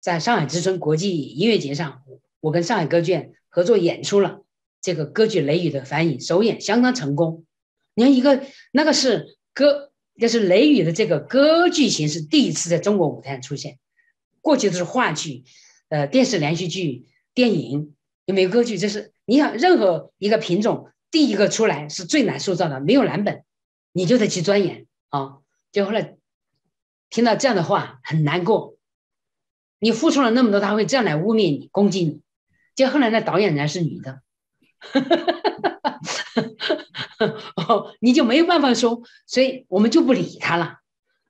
[0.00, 2.00] 在上海之春国际音乐节上，
[2.40, 4.46] 我跟上海歌剧院合作演出了
[4.80, 7.44] 这个歌剧《雷雨》的翻译首演，相当成功。
[7.92, 13.78] 你看，一个那个是歌，就是《雷雨》的这个歌剧形式第一次在中国舞台上出现，
[14.40, 15.44] 过去都是话剧、
[15.90, 17.94] 呃电视连续剧、电影，
[18.24, 18.78] 有没有歌剧？
[18.78, 23.44] 这是你想任何一个品种第一个出来是最难塑造的，没有蓝本，
[23.92, 25.38] 你就得去钻研啊。
[25.72, 26.16] 就后来
[27.10, 28.76] 听到这样的话很难过，
[29.78, 32.20] 你付出了那么多，他会这样来污蔑你、攻击你。
[32.74, 34.20] 就后来那导演人是女的。
[37.56, 40.80] 哦，你就没有办法说，所以我们就不理他了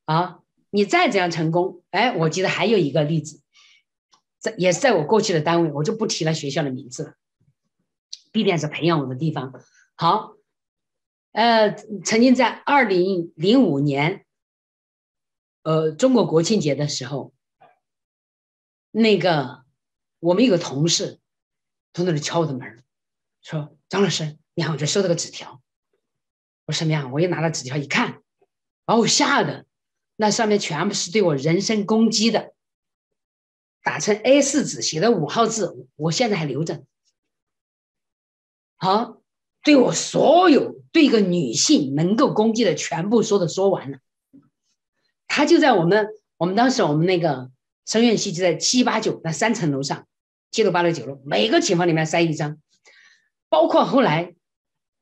[0.05, 0.41] 啊！
[0.71, 3.41] 你再怎样成功，哎，我记得还有一个例子，
[4.41, 7.15] 在也是在我过去的单位，我就不提了学校的名字了，
[8.33, 9.53] 必定是培养我的地方。
[9.95, 10.37] 好，
[11.33, 11.73] 呃，
[12.05, 14.27] 曾经在二零零五年，
[15.63, 17.33] 呃，中国国庆节的时候，
[18.91, 19.65] 那个
[20.21, 21.21] 我们有个同事
[21.93, 22.83] 从那里敲我的门，
[23.43, 25.63] 说张老师，你看我这收到个纸条。
[26.67, 27.09] 我说什么呀？
[27.13, 28.23] 我一拿到纸条一看，
[28.85, 29.67] 把我吓的，
[30.17, 32.55] 那上面全部是对我人身攻击的，
[33.83, 36.85] 打成 A 四纸写的五号字，我现在还留着。
[38.77, 39.21] 好，
[39.63, 43.99] 对我所有对一个女性能够攻击的全部说的说完了。
[45.27, 47.51] 他就在我们我们当时我们那个
[47.85, 50.07] 声院系就在七八九那三层楼上，
[50.51, 52.59] 七楼八楼九楼每个寝房里面塞一张，
[53.49, 54.35] 包括后来，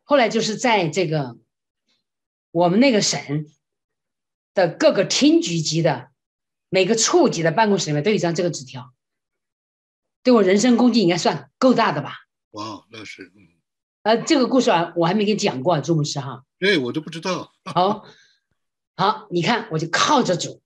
[0.03, 1.37] 后来就是在这个。
[2.57, 3.49] 我们那个省
[4.55, 6.13] 的各个厅局级的
[6.69, 8.95] 每个处级的办公室里面都有一张这个纸条，
[10.23, 12.15] 对我人身攻击应该算够大的吧？
[12.53, 13.33] 哇，那是，
[14.05, 16.45] 呃，这个故事啊，我还没给你讲过，朱牧师哈。
[16.59, 17.55] 对，我都不知道。
[17.65, 18.05] 好，
[18.97, 20.61] 好，你看，我就靠着主，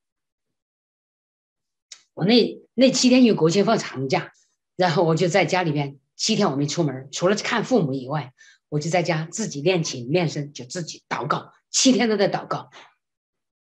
[2.14, 4.32] 我那那七天因为国庆放长假，
[4.74, 8.34] 然后我就在家里面七天我没出门，除了看父母以外，
[8.68, 11.52] 我就在家自己练琴练声，就自己祷告。
[11.70, 12.70] 七天都在祷告，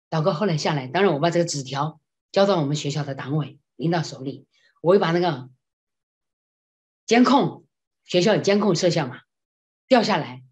[0.09, 2.01] 祷告后来下来，当然我把这个纸条
[2.31, 4.47] 交到我们学校的党委领导手里，
[4.83, 5.51] 我又把那个
[7.07, 7.67] 监控，
[8.05, 9.23] 学校有监控摄像嘛，
[9.89, 10.43] 掉下来，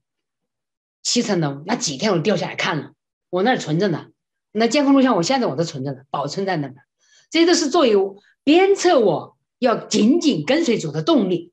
[1.03, 2.95] 七层楼那几天我掉下来看了，
[3.29, 4.09] 我那儿存着呢，
[4.51, 6.83] 那监控录像我现在我都存着呢，保存在那边，
[7.31, 7.95] 这些都是作为
[8.43, 11.53] 鞭策我要紧紧跟随主的动力。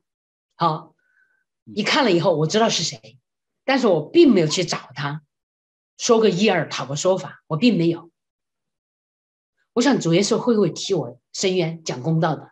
[0.55, 0.95] 好，
[1.63, 3.19] 你看了以后我知道是谁，
[3.65, 5.21] 但是我并没有去找他。
[5.97, 8.09] 说个一二讨个说法，我并没有。
[9.73, 12.51] 我想主耶稣会不会替我伸冤讲公道的？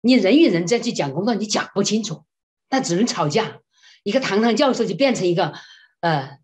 [0.00, 2.24] 你人与人再去讲公道，你讲不清楚，
[2.68, 3.60] 那只能吵架。
[4.06, 5.52] 一个堂堂教授就变成一个
[5.98, 6.38] 呃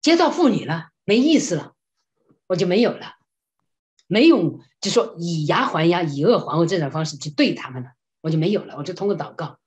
[0.00, 1.74] 街道妇女了，没意思了，
[2.46, 3.12] 我就没有了，
[4.06, 7.90] 没有就说以牙还牙，以恶还恶这种方式去对他们了，
[8.22, 8.76] 我就没有了。
[8.78, 9.58] 我就通过祷告，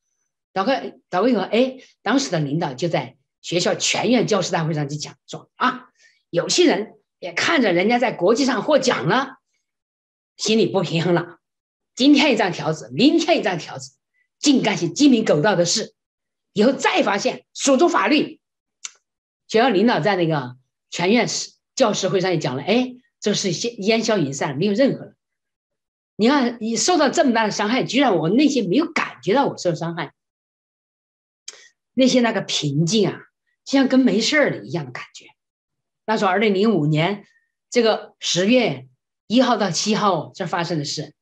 [0.51, 0.73] 祷告
[1.11, 3.15] 祷告以后，哎，当时的领导就在。
[3.41, 5.89] 学校全院教师大会上就讲说啊，
[6.31, 9.35] 有些人也看着人家在国际上获奖了，
[10.35, 11.37] 心里不平衡了。
[11.93, 13.91] 今天一张条子，明天一张条子，
[14.39, 15.94] 净干些鸡鸣狗盗的事。
[16.55, 18.39] 以后再发现守住法律，
[19.45, 20.55] 学校领导在那个
[20.89, 21.27] 全院
[21.75, 25.15] 教师会上也讲了，哎，这是烟烟消云散，没有任何。
[26.15, 30.13] 你看你受到这么大的伤害，居然我内心没有感觉到我受伤害，
[31.93, 33.19] 内心那个平静啊！
[33.65, 35.25] 就像跟没事儿的一样的感觉。
[36.05, 37.27] 那时候，二零零五年
[37.69, 38.87] 这个十月
[39.27, 41.13] 一号到七号这发生的事，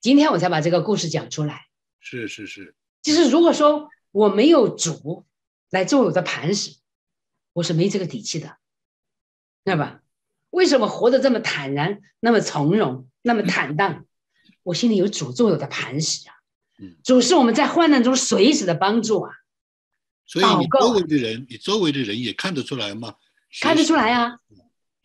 [0.00, 1.66] 今天我才把这个故事讲出来。
[2.00, 2.74] 是是是，
[3.08, 5.24] 就是如果说我没有主
[5.70, 6.76] 来做我的磐石，
[7.54, 8.56] 我是没这个底气的，
[9.64, 10.02] 知道吧？
[10.50, 14.04] 为什么活得这么坦然、那么从容、那么坦荡？
[14.62, 16.34] 我心里有主做我的磐石啊！
[17.02, 19.32] 主是我们在患难中随时的帮助啊！
[20.26, 23.14] 所以你周围的人，你周围的人也看得出来吗？
[23.60, 24.38] 看得出来啊。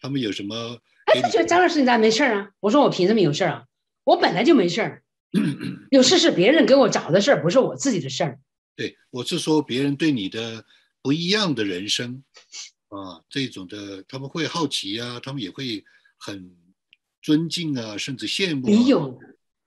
[0.01, 0.79] 他们有什么？
[1.05, 2.51] 哎，觉得张老师你咋没事儿啊？
[2.59, 3.65] 我说我凭什么有事儿啊？
[4.05, 5.02] 我本来就没事儿，
[5.91, 8.39] 有事是别人给我找的事儿，不是我自己的事儿。
[8.75, 10.63] 对，我是说别人对你的
[11.01, 12.23] 不一样的人生
[12.89, 15.83] 啊，这种的他们会好奇啊，他们也会
[16.17, 16.51] 很
[17.21, 18.67] 尊敬啊，甚至羡慕。
[18.67, 19.19] 你有，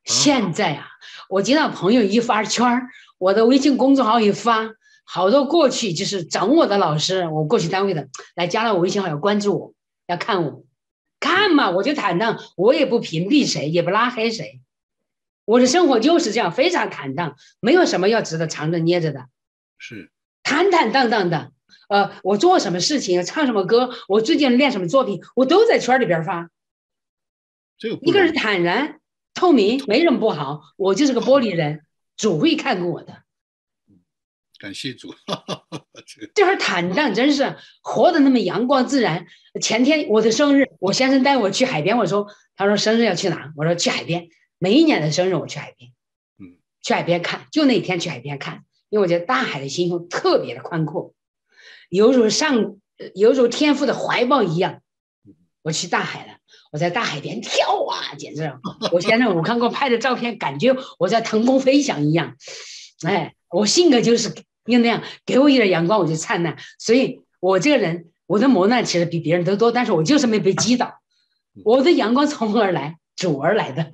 [0.04, 0.88] 现在啊，
[1.28, 2.88] 我接到朋友一发圈儿，
[3.18, 4.74] 我的微信公众号一发。
[5.08, 9.74] 好多过去就是整我的老师，我过去单位的来加了我微信号要关注我，
[10.08, 10.64] 要看我，
[11.20, 14.60] 看嘛，我就坦荡，我也不屏蔽谁，也不拉黑谁，
[15.46, 19.26] 我的生活就是这样，非常坦荡，没有什么要值得藏着捏着的，
[19.78, 20.10] 是
[20.42, 21.52] 坦坦荡荡的。
[21.88, 26.50] 呃，我做什么事情，唱什么歌，我最近练什么作品，我都在圈里边发。
[28.02, 29.00] 一个人坦然
[29.34, 30.62] 透明，没什么不好。
[30.76, 31.82] 我就是个玻璃人，
[32.16, 33.22] 主会看过我的。
[34.58, 35.14] 感谢主，
[36.34, 39.26] 这会儿坦荡，真是活得那么阳光自然。
[39.60, 42.26] 前天我的生日，我先生带我去海边，我说，
[42.56, 43.52] 他说生日要去哪？
[43.54, 44.28] 我说去海边。
[44.58, 45.92] 每一年的生日我去海边，
[46.38, 51.12] 嗯，去海边看，就那天去海边看，因为我觉得大海的星空特别的宽阔，
[51.88, 52.76] 犹如上，
[53.14, 54.80] 犹如天父的怀抱一样。
[55.62, 56.34] 我去大海了，
[56.70, 58.52] 我在大海边跳啊，简直！
[58.92, 62.36] 我先生我看过拍的照片，感觉我在腾空飞翔一样，
[63.06, 63.32] 哎。
[63.48, 70.98] 我性格就是就那样，给我一点阳光我就灿烂，所以我这个人我的磨难其实比别人都多，但是我就是没被击倒。
[71.64, 72.98] 我的阳光从何而来？
[73.14, 73.92] 主而来的，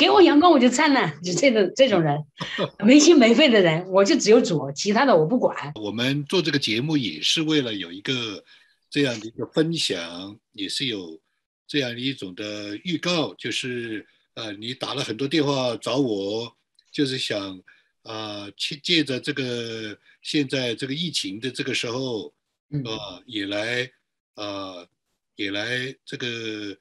[0.00, 2.16] 给我阳光我就灿烂，就 这种这种人，
[2.84, 5.72] 没心没肺的人，我就只有主，其他的我不管。
[5.74, 8.42] 我们做这个节目也是为了有一个
[8.88, 11.20] 这样的一个分享，也是有
[11.66, 14.06] 这样的一种的预告，就是。
[14.34, 16.56] 呃，你打了很多电话找我，
[16.92, 17.60] 就是想
[18.04, 22.32] 啊，借借着这个现在这个疫情的这个时候，
[22.70, 23.90] 嗯啊，也来
[24.36, 24.86] 啊，
[25.34, 26.78] 也来这个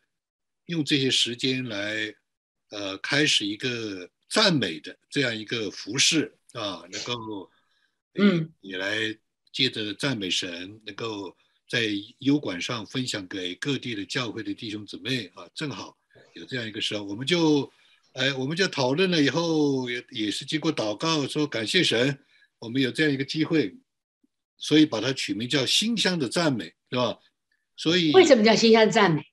[0.68, 2.14] 用这些时间来
[2.70, 7.50] 呃，开始一个赞美的这样一个服饰啊，能够
[8.14, 9.18] 嗯你来
[9.52, 11.36] 借着赞美神，能够
[11.70, 11.82] 在
[12.20, 15.98] 优管上分享给各地的教会的弟兄姊妹啊，正好
[16.34, 17.72] 有这样一个时候，我们就
[18.14, 22.20] 哎，我们就讨论了以后，也也是经过祷告，说感谢神，
[22.60, 23.76] 我们有这样一个机会，
[24.58, 27.20] 所以把它取名叫馨香的赞美，是吧？
[27.76, 29.24] 所以为什么叫馨香赞美？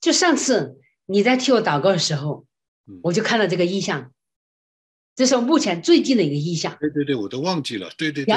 [0.00, 2.51] 就上次你在替我祷告的时候嗯，
[3.02, 4.12] 我就看到这个意象，
[5.14, 6.76] 这是我目前最近的一个意象。
[6.80, 8.34] 对对对，我都忘记了，对对对，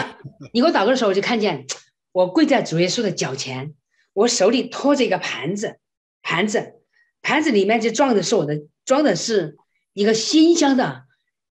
[0.54, 1.66] 你给我祷告的时候，我就看见
[2.12, 3.74] 我跪在主耶稣的脚前，
[4.14, 5.80] 我手里托着一个盘子，
[6.22, 6.74] 盘子，
[7.22, 9.58] 盘子里面就装的是我的，装的是
[9.94, 11.06] 一个馨香的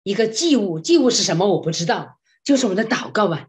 [0.02, 3.48] 一个祭物，祭物是什么我不知道，就是我们的祷告吧。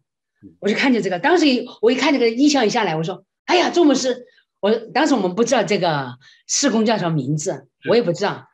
[0.59, 4.25] 我就看见这个，当时一我一看这个意象一下来，我说：“哎呀，朱牧师，
[4.59, 6.17] 我当时我们不知道这个
[6.47, 8.47] 施工叫什么名字，我也不知道，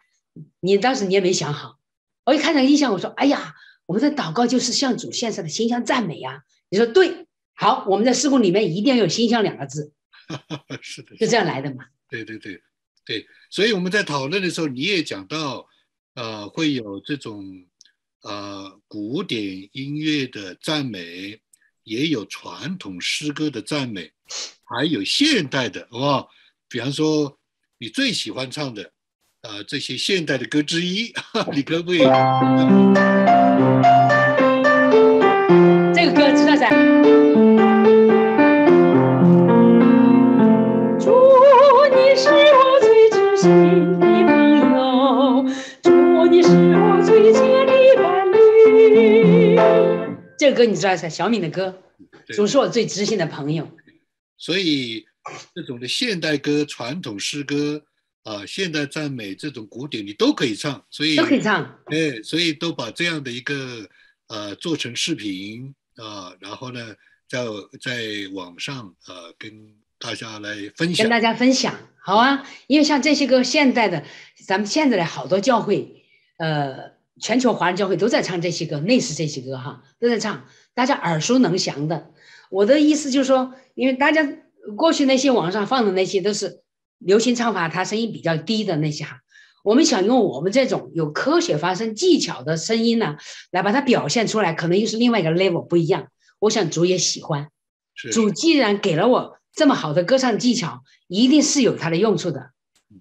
[0.59, 1.79] 你当时你也没想好。
[2.25, 3.55] 我一看这个意象，我说：哎呀，
[3.85, 9.93] 我们的祷告就是向主献上的馨香赞美呀、你说对，好，我们在施工里面一定要有馨香两个字，
[10.81, 11.85] 是的，就这样来的嘛。
[12.09, 12.61] 对对对
[13.05, 15.67] 对，所以我们在讨论的时候，你也讲到，
[16.13, 17.65] 呃，会有这种
[18.21, 21.41] 呃古典音乐的赞美，
[21.83, 24.13] 也有传统诗歌的赞美，
[24.63, 26.29] 还有现代的，好不好？
[26.69, 27.37] 比方说
[27.77, 28.93] 你最喜欢唱的，
[29.43, 31.13] 呃，这些现代的歌之一，
[31.53, 31.99] 你可不可以？
[35.93, 36.69] 这个歌知道噻。
[40.97, 41.11] 祝
[41.91, 44.31] 你是我最知心的朋
[44.71, 45.45] 友，
[45.81, 49.57] 祝你是我最亲的伴侣。
[50.39, 51.77] 这个歌你知道噻，小敏的歌，
[52.33, 53.67] 总是我最知心的朋友。
[54.37, 55.03] 所以
[55.53, 57.83] 这种的现代歌、传统诗歌
[58.23, 63.87] 啊、现代赞美这种古典，你都可以唱，所以都可以唱，哎，所以都把这样的一个
[64.27, 66.95] 呃做成视频啊、然后呢，
[67.27, 67.45] 在
[67.79, 68.01] 在
[68.33, 69.51] 网上呃跟
[69.99, 71.09] 大家来分享跟。
[71.09, 72.47] 大家分享，好啊。
[72.67, 74.03] 因为像这些歌，现代的，
[74.45, 76.03] 咱们现在的好多教会，
[76.37, 82.11] 呃，全球华人教会都在唱这些歌，类似这些歌哈，都在唱，大家耳熟能详的。
[82.49, 84.27] 我的意思就是说，因为大家
[84.75, 86.62] 过去那些网上放的那些都是
[87.05, 89.19] 流行唱法，它声音比较低的那些哈，
[89.63, 93.17] 我们想用我们这种有科学发声技巧的声音呢，
[93.51, 96.07] 来把它表现出来，可能又是另外一个 level 不一样。
[96.39, 97.49] 我想主也喜欢。
[97.95, 102.51] 是主既然给了我这么好的歌唱技巧，一定是有它的用处的，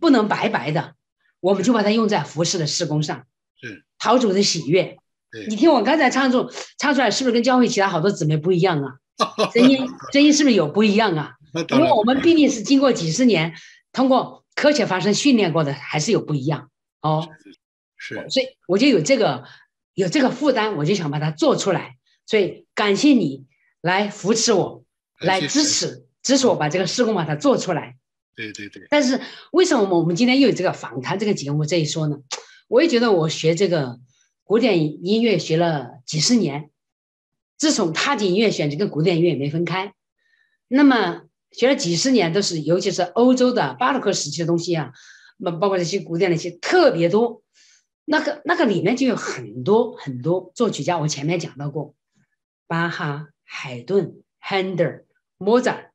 [0.00, 0.94] 不能白白的。
[1.40, 3.24] 我们就把它用在服饰的施工上，
[3.61, 4.98] 是，陶主的喜悦。
[5.30, 8.96] 对你听我刚才唱出唱出来，是不是跟教会其他好多姊妹不一样啊？
[9.53, 11.32] 声音声音是不是有不一样啊？
[11.72, 13.55] 因为我们毕竟是经过几十年，
[13.93, 16.70] 通过科学发声训练过的，还是有不一样
[17.01, 17.28] 哦。
[17.97, 19.45] 是所以我就有这个
[19.95, 21.97] 有这个负担，我就想把它做出来。
[22.26, 23.45] 所以感谢你
[23.80, 24.84] 来扶持我，
[25.20, 27.97] 来支持支持我把这个施工把它做出来。
[28.34, 29.20] 对对对，但是
[29.51, 32.18] 为什么我们今天又有这个访谈这个节目这一说呢？
[32.68, 34.01] 我也觉得我学这个
[34.45, 36.70] 古典音乐学了几十年，
[37.59, 39.93] 自从踏进音乐选就跟古典音乐也没分开。
[40.68, 41.22] 那么
[41.53, 44.92] 学了几十年，都是尤其是欧洲的巴洛克时期的东西啊，
[45.36, 47.42] 那包括这些古典的一些特别多。
[48.05, 51.94] 那个那个里面就有很多很多作曲家，我前面讲到过，
[52.66, 55.05] 巴哈、海顿、Handel、
[55.38, 55.90] 莫扎特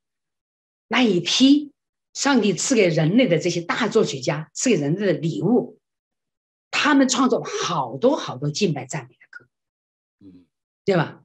[0.87, 1.73] 那一批
[2.13, 5.79] 上帝赐给人类的这些大作曲家，赐给人类的礼物，
[6.71, 9.47] 他们创作了好多好多敬拜赞美的歌，
[10.21, 10.45] 嗯，
[10.85, 11.23] 对吧？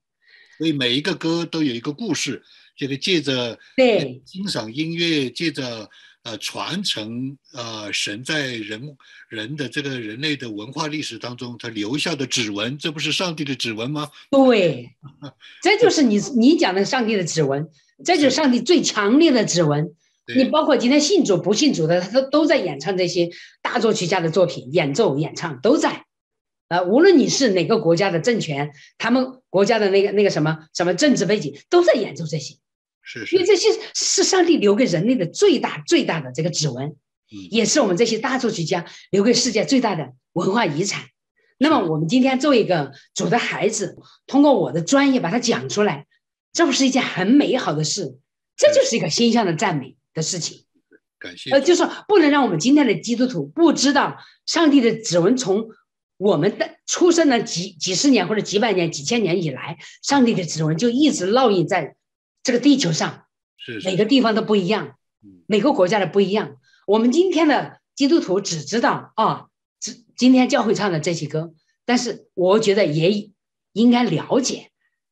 [0.59, 2.43] 所以每一个歌都有一个故事，
[2.83, 5.89] 这个借着对，欣赏音乐，借着
[6.25, 8.97] 呃传承呃神在人
[9.29, 14.11] 人的这个人类的文化历史当中他留下的指纹，这不是上帝的指纹吗？
[14.33, 14.91] 对，
[15.63, 17.69] 这就是你你讲的上帝的指纹，
[18.05, 19.95] 这就是上帝最强烈的指纹。
[20.37, 23.31] 你包括今天信主不信主的，他都都在演唱这些
[23.63, 26.05] 大作曲家的作品，演奏演唱都在。
[26.69, 32.55] 呃，无论你是哪个国家的政权，他们国家的那个那个什么什么政治背景，都在演奏这些，
[33.03, 41.05] 是是因为这些是上帝留给人类的最大最大的这个指纹，嗯也是我们这些大作曲家留给世界最大的文化遗产。
[41.59, 43.97] 那么我们今天作为一个主的孩子，
[44.27, 46.07] 通过我的专业把它讲出来，
[46.53, 48.19] 这不是一件很美好的事？
[48.57, 50.65] 这就是一个馨香的赞美的事情。
[51.19, 51.51] 感谢。
[51.51, 55.69] 呃，就是说不能让我们今天的基督徒不知道上帝的指纹从
[56.19, 61.95] 我们的出生的几几十年或者几百年、几千年以来，上帝的指纹就一直烙印在
[62.43, 63.27] 这个地球上，
[63.57, 66.57] 是每个地方都不一样嗯，每个国家的不一样。
[66.87, 69.47] 我们今天的基督徒只知道啊，
[69.79, 73.31] 只今天教会唱的这些歌，但是我觉得也
[73.73, 74.71] 应该了解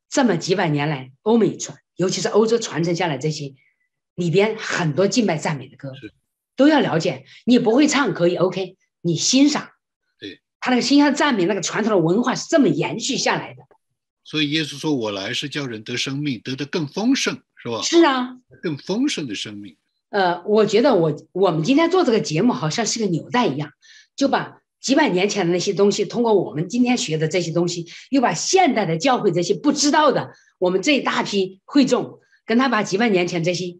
[0.09, 3.55] 这么几百年来欧美传，尤其是欧洲传承下来这些
[4.15, 6.13] 里边很多敬拜赞美的歌是，
[6.57, 7.23] 都要了解。
[7.45, 9.69] 你不会唱可以 OK，你欣赏，
[10.19, 13.63] 对他那个欣赏赞美那个传统的文化是这么延续下来的。
[14.31, 17.81] 所以耶稣说：“我来是叫人得生命，得的更丰盛，是吧？
[17.81, 19.75] 是啊，更丰盛的生命。
[20.07, 23.73] 呃，我觉得我我们今天做这个节目好像是个纽带一样，
[24.15, 33.79] 就把几百年前的那些东西，通过我们今天学的这些东西，又把现代的教会这些不知道的，我们这一大批会众，跟他把几百年前这些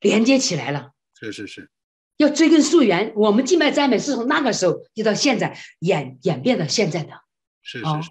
[0.00, 0.92] 连接起来了。
[1.20, 1.68] 是是是，
[2.16, 7.20] 要追根溯源，我们敬拜赞美是从那个时候就到现在演演变到现在的，哦
[7.62, 8.10] 是是是，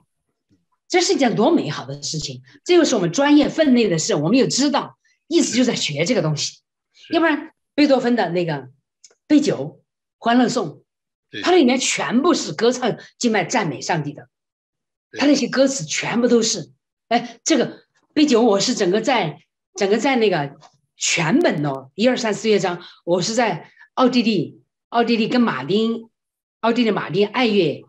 [0.90, 2.42] 这是一件多美好的事情。
[2.66, 6.58] 这又是我们专业分内的事，我们又知道，意思就在学这个东西。
[7.12, 8.54] 要不然，贝多芬的那个
[9.28, 9.56] 《杯酒》
[10.18, 10.68] 《欢乐颂》，
[11.30, 14.28] 对它里面全部是歌唱敬拜赞美上帝的，
[15.12, 16.72] 对它那些歌词全部都是。
[17.08, 17.78] 哎，这个
[18.14, 19.40] 《杯酒》，我是整个在
[19.76, 20.58] 整个在那个
[20.98, 26.10] 全本哦，一二三四乐章，我是在奥地利，奥地利跟马丁，
[26.60, 27.84] 奥地利马丁爱乐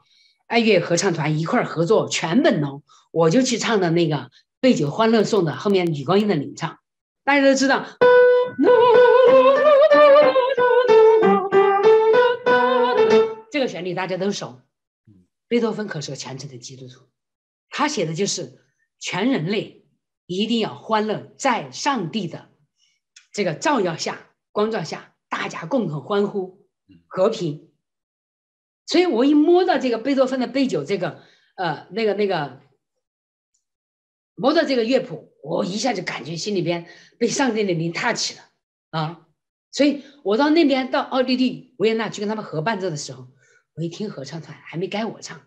[0.50, 2.82] 爱乐合唱团一块儿合作全本哦，
[3.12, 4.16] 我就去唱的那个
[4.58, 6.80] 《杯酒欢乐颂》的后面女高音的领唱，
[7.22, 7.86] 大家都知道。
[13.52, 14.60] 这个旋律大家都熟
[15.06, 15.22] 嗯。
[15.46, 17.04] 贝多芬可是个虔诚的基督徒，
[17.68, 18.58] 他写的就是
[18.98, 19.86] 全人类
[20.26, 22.50] 一定要欢乐，在上帝的
[23.32, 27.69] 这个照耀下、光照下，大家共同欢呼嗯和平。
[28.90, 31.22] 所以我一摸到这个贝多芬的《杯酒》这个
[31.54, 32.60] 呃那个那个
[34.34, 38.42] 摸到这个乐谱，我一下就感觉心里边被上帝的灵 touch 了
[38.90, 39.28] 啊！
[39.70, 43.28] 所以我到那边到奥地利维也纳去跟他们合伴奏的时候，
[43.74, 45.40] 我一听合唱团还没该我唱，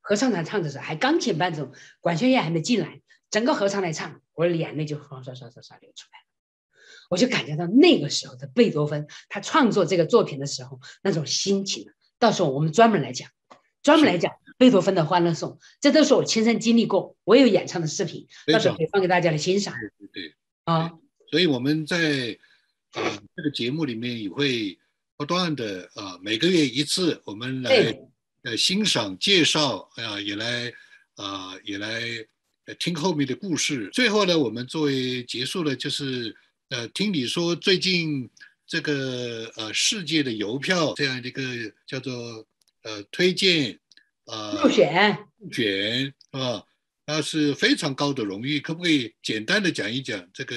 [0.00, 1.70] 合唱团唱的时候还钢琴伴奏，
[2.00, 6.24] 管弦乐还没进来，整个合唱来唱，我的眼泪就刷刷刷刷刷流出来了。
[7.10, 11.88] 我就感觉到那个时候的贝多芬，他创作这个作品的时候那种心情，
[12.18, 13.30] 到时候我们专门来讲，
[13.82, 15.50] 专门来讲贝多芬的《欢乐颂》，
[15.80, 20.34] 这都是我亲身经历过，我有演唱的视频，到时候可以放给大家来欣赏对对对。
[20.64, 20.92] 啊。
[21.30, 22.38] 所以我们在
[22.94, 24.78] 呃这个节目里面也会
[25.16, 27.98] 不断的啊、每个月一次，我们来，
[28.42, 30.72] 呃欣赏介绍啊、也来
[31.16, 32.02] 啊、也来
[32.64, 33.90] 呃听后面的故事。
[33.92, 36.34] 最后呢，我们作为结束了，就是
[36.70, 38.30] 呃听你说最近
[38.68, 41.42] 这个呃世界的邮票这样的一个
[41.86, 42.12] 叫做
[42.84, 43.78] 呃推荐
[44.26, 45.18] 呃入选。
[45.38, 46.62] 入选啊？
[47.06, 50.54] 那是非常高的荣誉，可不可以简单的讲一讲这个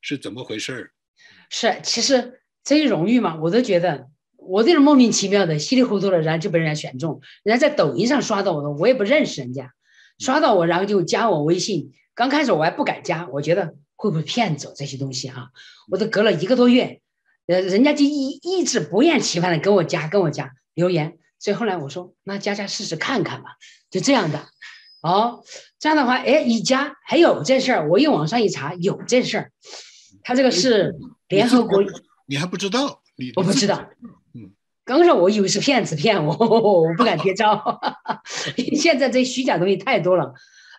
[0.00, 0.90] 是怎么回事儿？
[1.48, 7.20] 是，其实这些荣誉嘛，我都觉得我这是莫名其妙的、稀里糊涂的，然后就被人家选中。
[7.44, 9.72] 人家在抖音上刷到我的，我也不认识人家，
[10.18, 11.92] 刷到我，然后就加我微信。
[12.14, 15.52] 刚开始我还不敢加，我觉得会不会骗走这些东西哈、
[15.88, 17.00] 我都隔了一个多月，
[17.46, 21.18] 呃，人家就一一直不厌其烦的跟我加，跟我加留言。
[21.38, 23.56] 所以后来我说，那加加试试看看吧，
[23.90, 24.46] 就这样的。
[25.02, 25.42] 哦，
[25.80, 29.50] 这样的话，哎，一加还有这事儿，我一网上一查，有这事儿。
[30.22, 30.94] 他这个是
[31.28, 31.82] 联合国，
[32.26, 33.02] 你还不知道？
[33.16, 33.88] 你我不知道。
[34.34, 34.52] 嗯，
[34.84, 37.80] 刚开始我以为是骗子骗我，我不敢接招。
[38.78, 40.34] 现在这虚假东西太多了，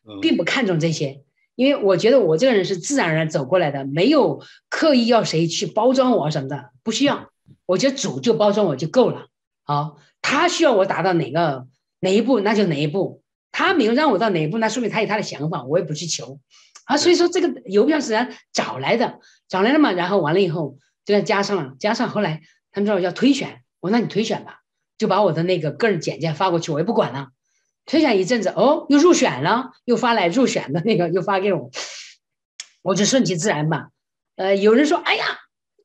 [0.07, 1.21] 嗯并不看重这些，
[1.55, 7.29] 因为我觉得我这个人是自然而然走过来的，没有刻意要谁去包装我什么的，不需要。
[7.65, 9.27] 我觉得主就包装我就够了。
[9.63, 11.67] 好，他需要我达到哪个
[11.99, 13.21] 哪一步，那就哪一步。
[13.51, 16.39] 他没有让我到哪一步，那说明他有他的想法，我也不去求。
[16.85, 22.41] 啊，所以说这个邮票是人找来的，找来了嘛，然后完了以后就加上了，加上后来
[22.71, 24.61] 他们说要推选，我说那你推选吧，
[24.97, 27.29] 就把我的那个个人简介发过去，我也不管了。
[27.85, 31.69] 推选一阵子，哦，又入选了，又发来入选的那个，又发给我，
[32.81, 33.89] 我就顺其自然吧。
[34.35, 35.25] 呃，有人说，哎呀，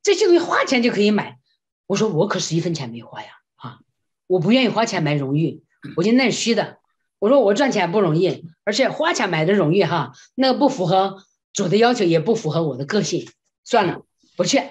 [0.03, 1.39] 这些东西花钱就可以买，
[1.87, 3.79] 我说我可是一分钱没花呀，啊，
[4.27, 5.63] 我不愿意花钱买荣誉，
[5.97, 6.79] 我就那虚的。
[7.19, 13.29] 我说我赚钱不容易，而且花钱买的荣誉哈，那个不符合主的要求，也不符合我的个性，
[13.65, 14.03] 算了，
[14.37, 14.63] 不去。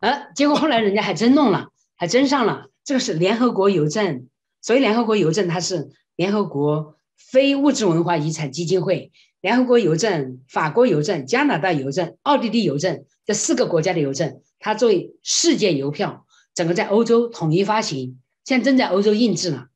[0.00, 2.66] 呃，结果后来人家还真弄了，还真上了。
[2.84, 4.28] 这个是联合国邮政，
[4.60, 19.66] 所以联合国邮政它是联合国非物质文化遗产基金会、联合国邮政、法国邮政、加拿大邮政、奥地利邮政这四个国家的邮政，它作为世界邮票整个在欧洲统一发行，现在正在欧洲印制呢，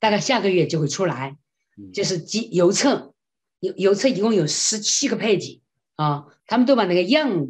[0.00, 1.36] 大概下个月就会出来。
[1.94, 3.14] 就是机邮册，
[3.60, 5.62] 邮邮册一共有十七个配给
[5.96, 7.48] 啊，他们都把那个样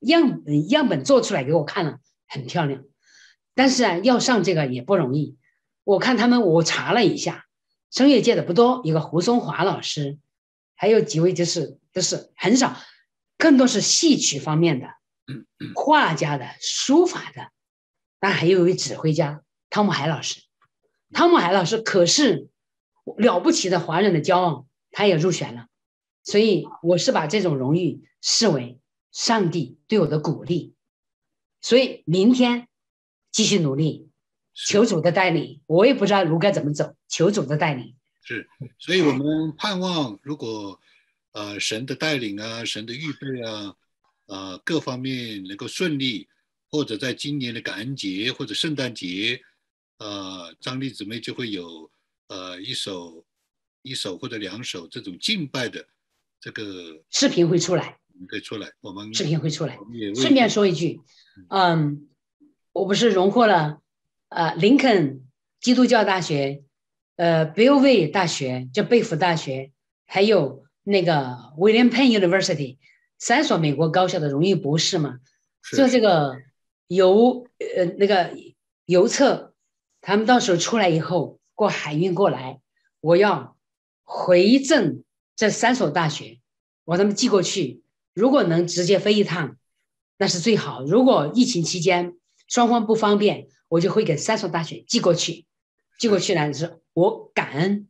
[0.00, 1.98] 样样本做出来给我看了，
[2.28, 2.84] 很漂亮。
[3.54, 5.38] 但是啊，要上这个也不容易。
[5.84, 7.45] 我看他们，我查了一下，
[7.90, 10.18] 声乐界的不多，一个胡松华老师，
[10.74, 12.76] 还有几位就是就是很少，
[13.38, 14.88] 更多是戏曲方面的，
[15.74, 17.50] 画家的、书法的，
[18.20, 20.42] 当然还有一位指挥家汤姆海老师。
[21.12, 22.48] 汤姆海老师可是。
[23.18, 25.68] 了不起的华人的骄傲，他也入选了，
[26.24, 28.80] 所以我是把这种荣誉视为
[29.12, 30.74] 上帝对我的鼓励，
[31.60, 32.66] 所以明天
[33.30, 34.05] 继续努力，
[34.56, 37.94] 求主的带领，我也不知道路该怎么走，求主的带领。
[38.22, 38.48] 是，
[38.78, 40.80] 所以我们盼望，如果
[41.32, 43.76] 呃神的带领啊，神的预备啊，
[44.26, 46.26] 呃各方面能够顺利，
[46.70, 49.40] 或者在今年的感恩节或者圣诞节，
[49.98, 51.90] 呃张丽姊妹就会有。
[52.28, 53.24] 呃，一首、
[53.82, 55.86] 一首或者两首这种敬拜的
[56.40, 58.68] 这个视频会出来，会出来。
[58.80, 59.78] 我们视频会出来。
[60.12, 61.00] 顺便说一句，
[61.50, 62.08] 嗯，
[62.72, 63.80] 我不是荣获了
[64.36, 65.22] 呃林肯
[65.60, 66.62] 基督教大学、
[67.16, 69.72] 呃 Bellevue 大学，就贝弗大学，
[70.04, 72.76] 还有那个 William Penn University
[73.18, 75.20] 三所美国高校的荣誉博士嘛？
[75.74, 76.36] 做这个
[76.86, 78.36] 邮呃那个
[78.84, 79.54] 邮册，
[80.02, 81.40] 他们到时候出来以后。
[81.56, 82.60] 过海运过来，
[83.00, 83.56] 我要
[84.04, 85.02] 回赠
[85.36, 86.38] 这三所大学，
[86.84, 87.82] 我他们寄过去。
[88.12, 89.56] 如果能直接飞一趟，
[90.18, 90.84] 那是最好。
[90.84, 92.12] 如果疫情期间
[92.46, 95.46] 双方不方便，我就会给三所大学寄过去。
[95.98, 97.88] 寄过去呢，是我感恩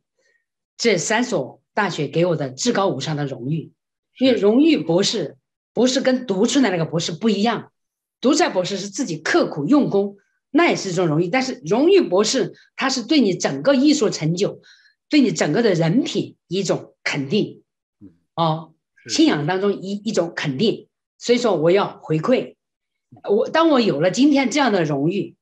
[0.77, 3.71] 这三所大学给我的至高无上的荣誉。
[4.19, 5.37] 因为荣誉博士
[5.73, 7.71] 不是跟读出来那个博士不一样，
[8.21, 10.17] 读出来博士是自己刻苦用功。
[10.49, 14.61] 那也是一种荣誉，但是荣誉博士他是对你整个艺术成就，
[15.09, 17.63] 对你整个的人品一种肯定，
[18.33, 18.73] 哦，
[19.07, 20.87] 信仰当中一一种肯定。
[21.19, 22.55] 所以说我要回馈，
[23.29, 25.35] 我当我有了今天这样的荣誉，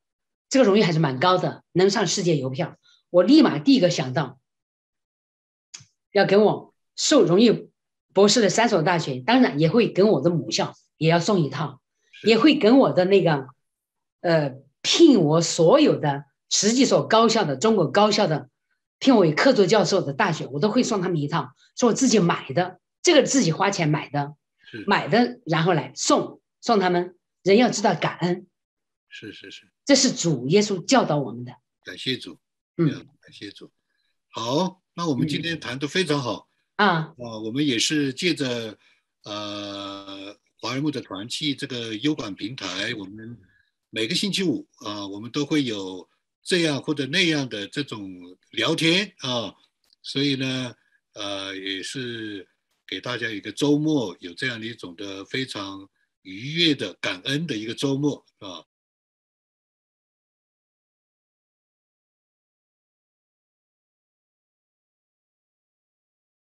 [0.49, 2.77] 这个荣誉还是蛮高的，能上世界邮票，
[3.09, 4.39] 我立马第一个想到，
[6.11, 7.69] 要给我受荣誉
[8.13, 11.81] 博士的三所大学，当然也会给我的母校也要送一套，
[12.23, 13.47] 也会给我的那个，
[14.21, 14.55] 呃。
[14.87, 18.51] 聘我所有的十几所高校的中国高校的
[18.99, 24.35] 聘我为客座教授的大学，我都会送他们一套，是我自己买的，这个自己花钱买的，
[24.85, 27.15] 买的然后来送送他们。
[27.41, 28.45] 人要知道感恩，
[29.09, 31.55] 是是是，这是主耶稣教导我们的。
[31.83, 32.37] 感谢主，
[32.77, 32.89] 嗯，
[33.21, 33.71] 感谢主。
[34.29, 38.77] 好，那我们今天谈的非常好啊啊，我们也是借着
[39.23, 43.39] 呃华人牧的团契这个优管平台，我们。
[43.91, 46.09] 每个星期五啊，我们都会有
[46.43, 48.11] 这样或者那样的这种
[48.51, 49.55] 聊天啊，
[50.03, 50.75] 所以呢，
[51.13, 52.45] 呃，也是
[52.85, 55.87] 给大家一个周末有这样的一种的非常
[56.23, 58.65] 愉悦的感恩的一个周末啊。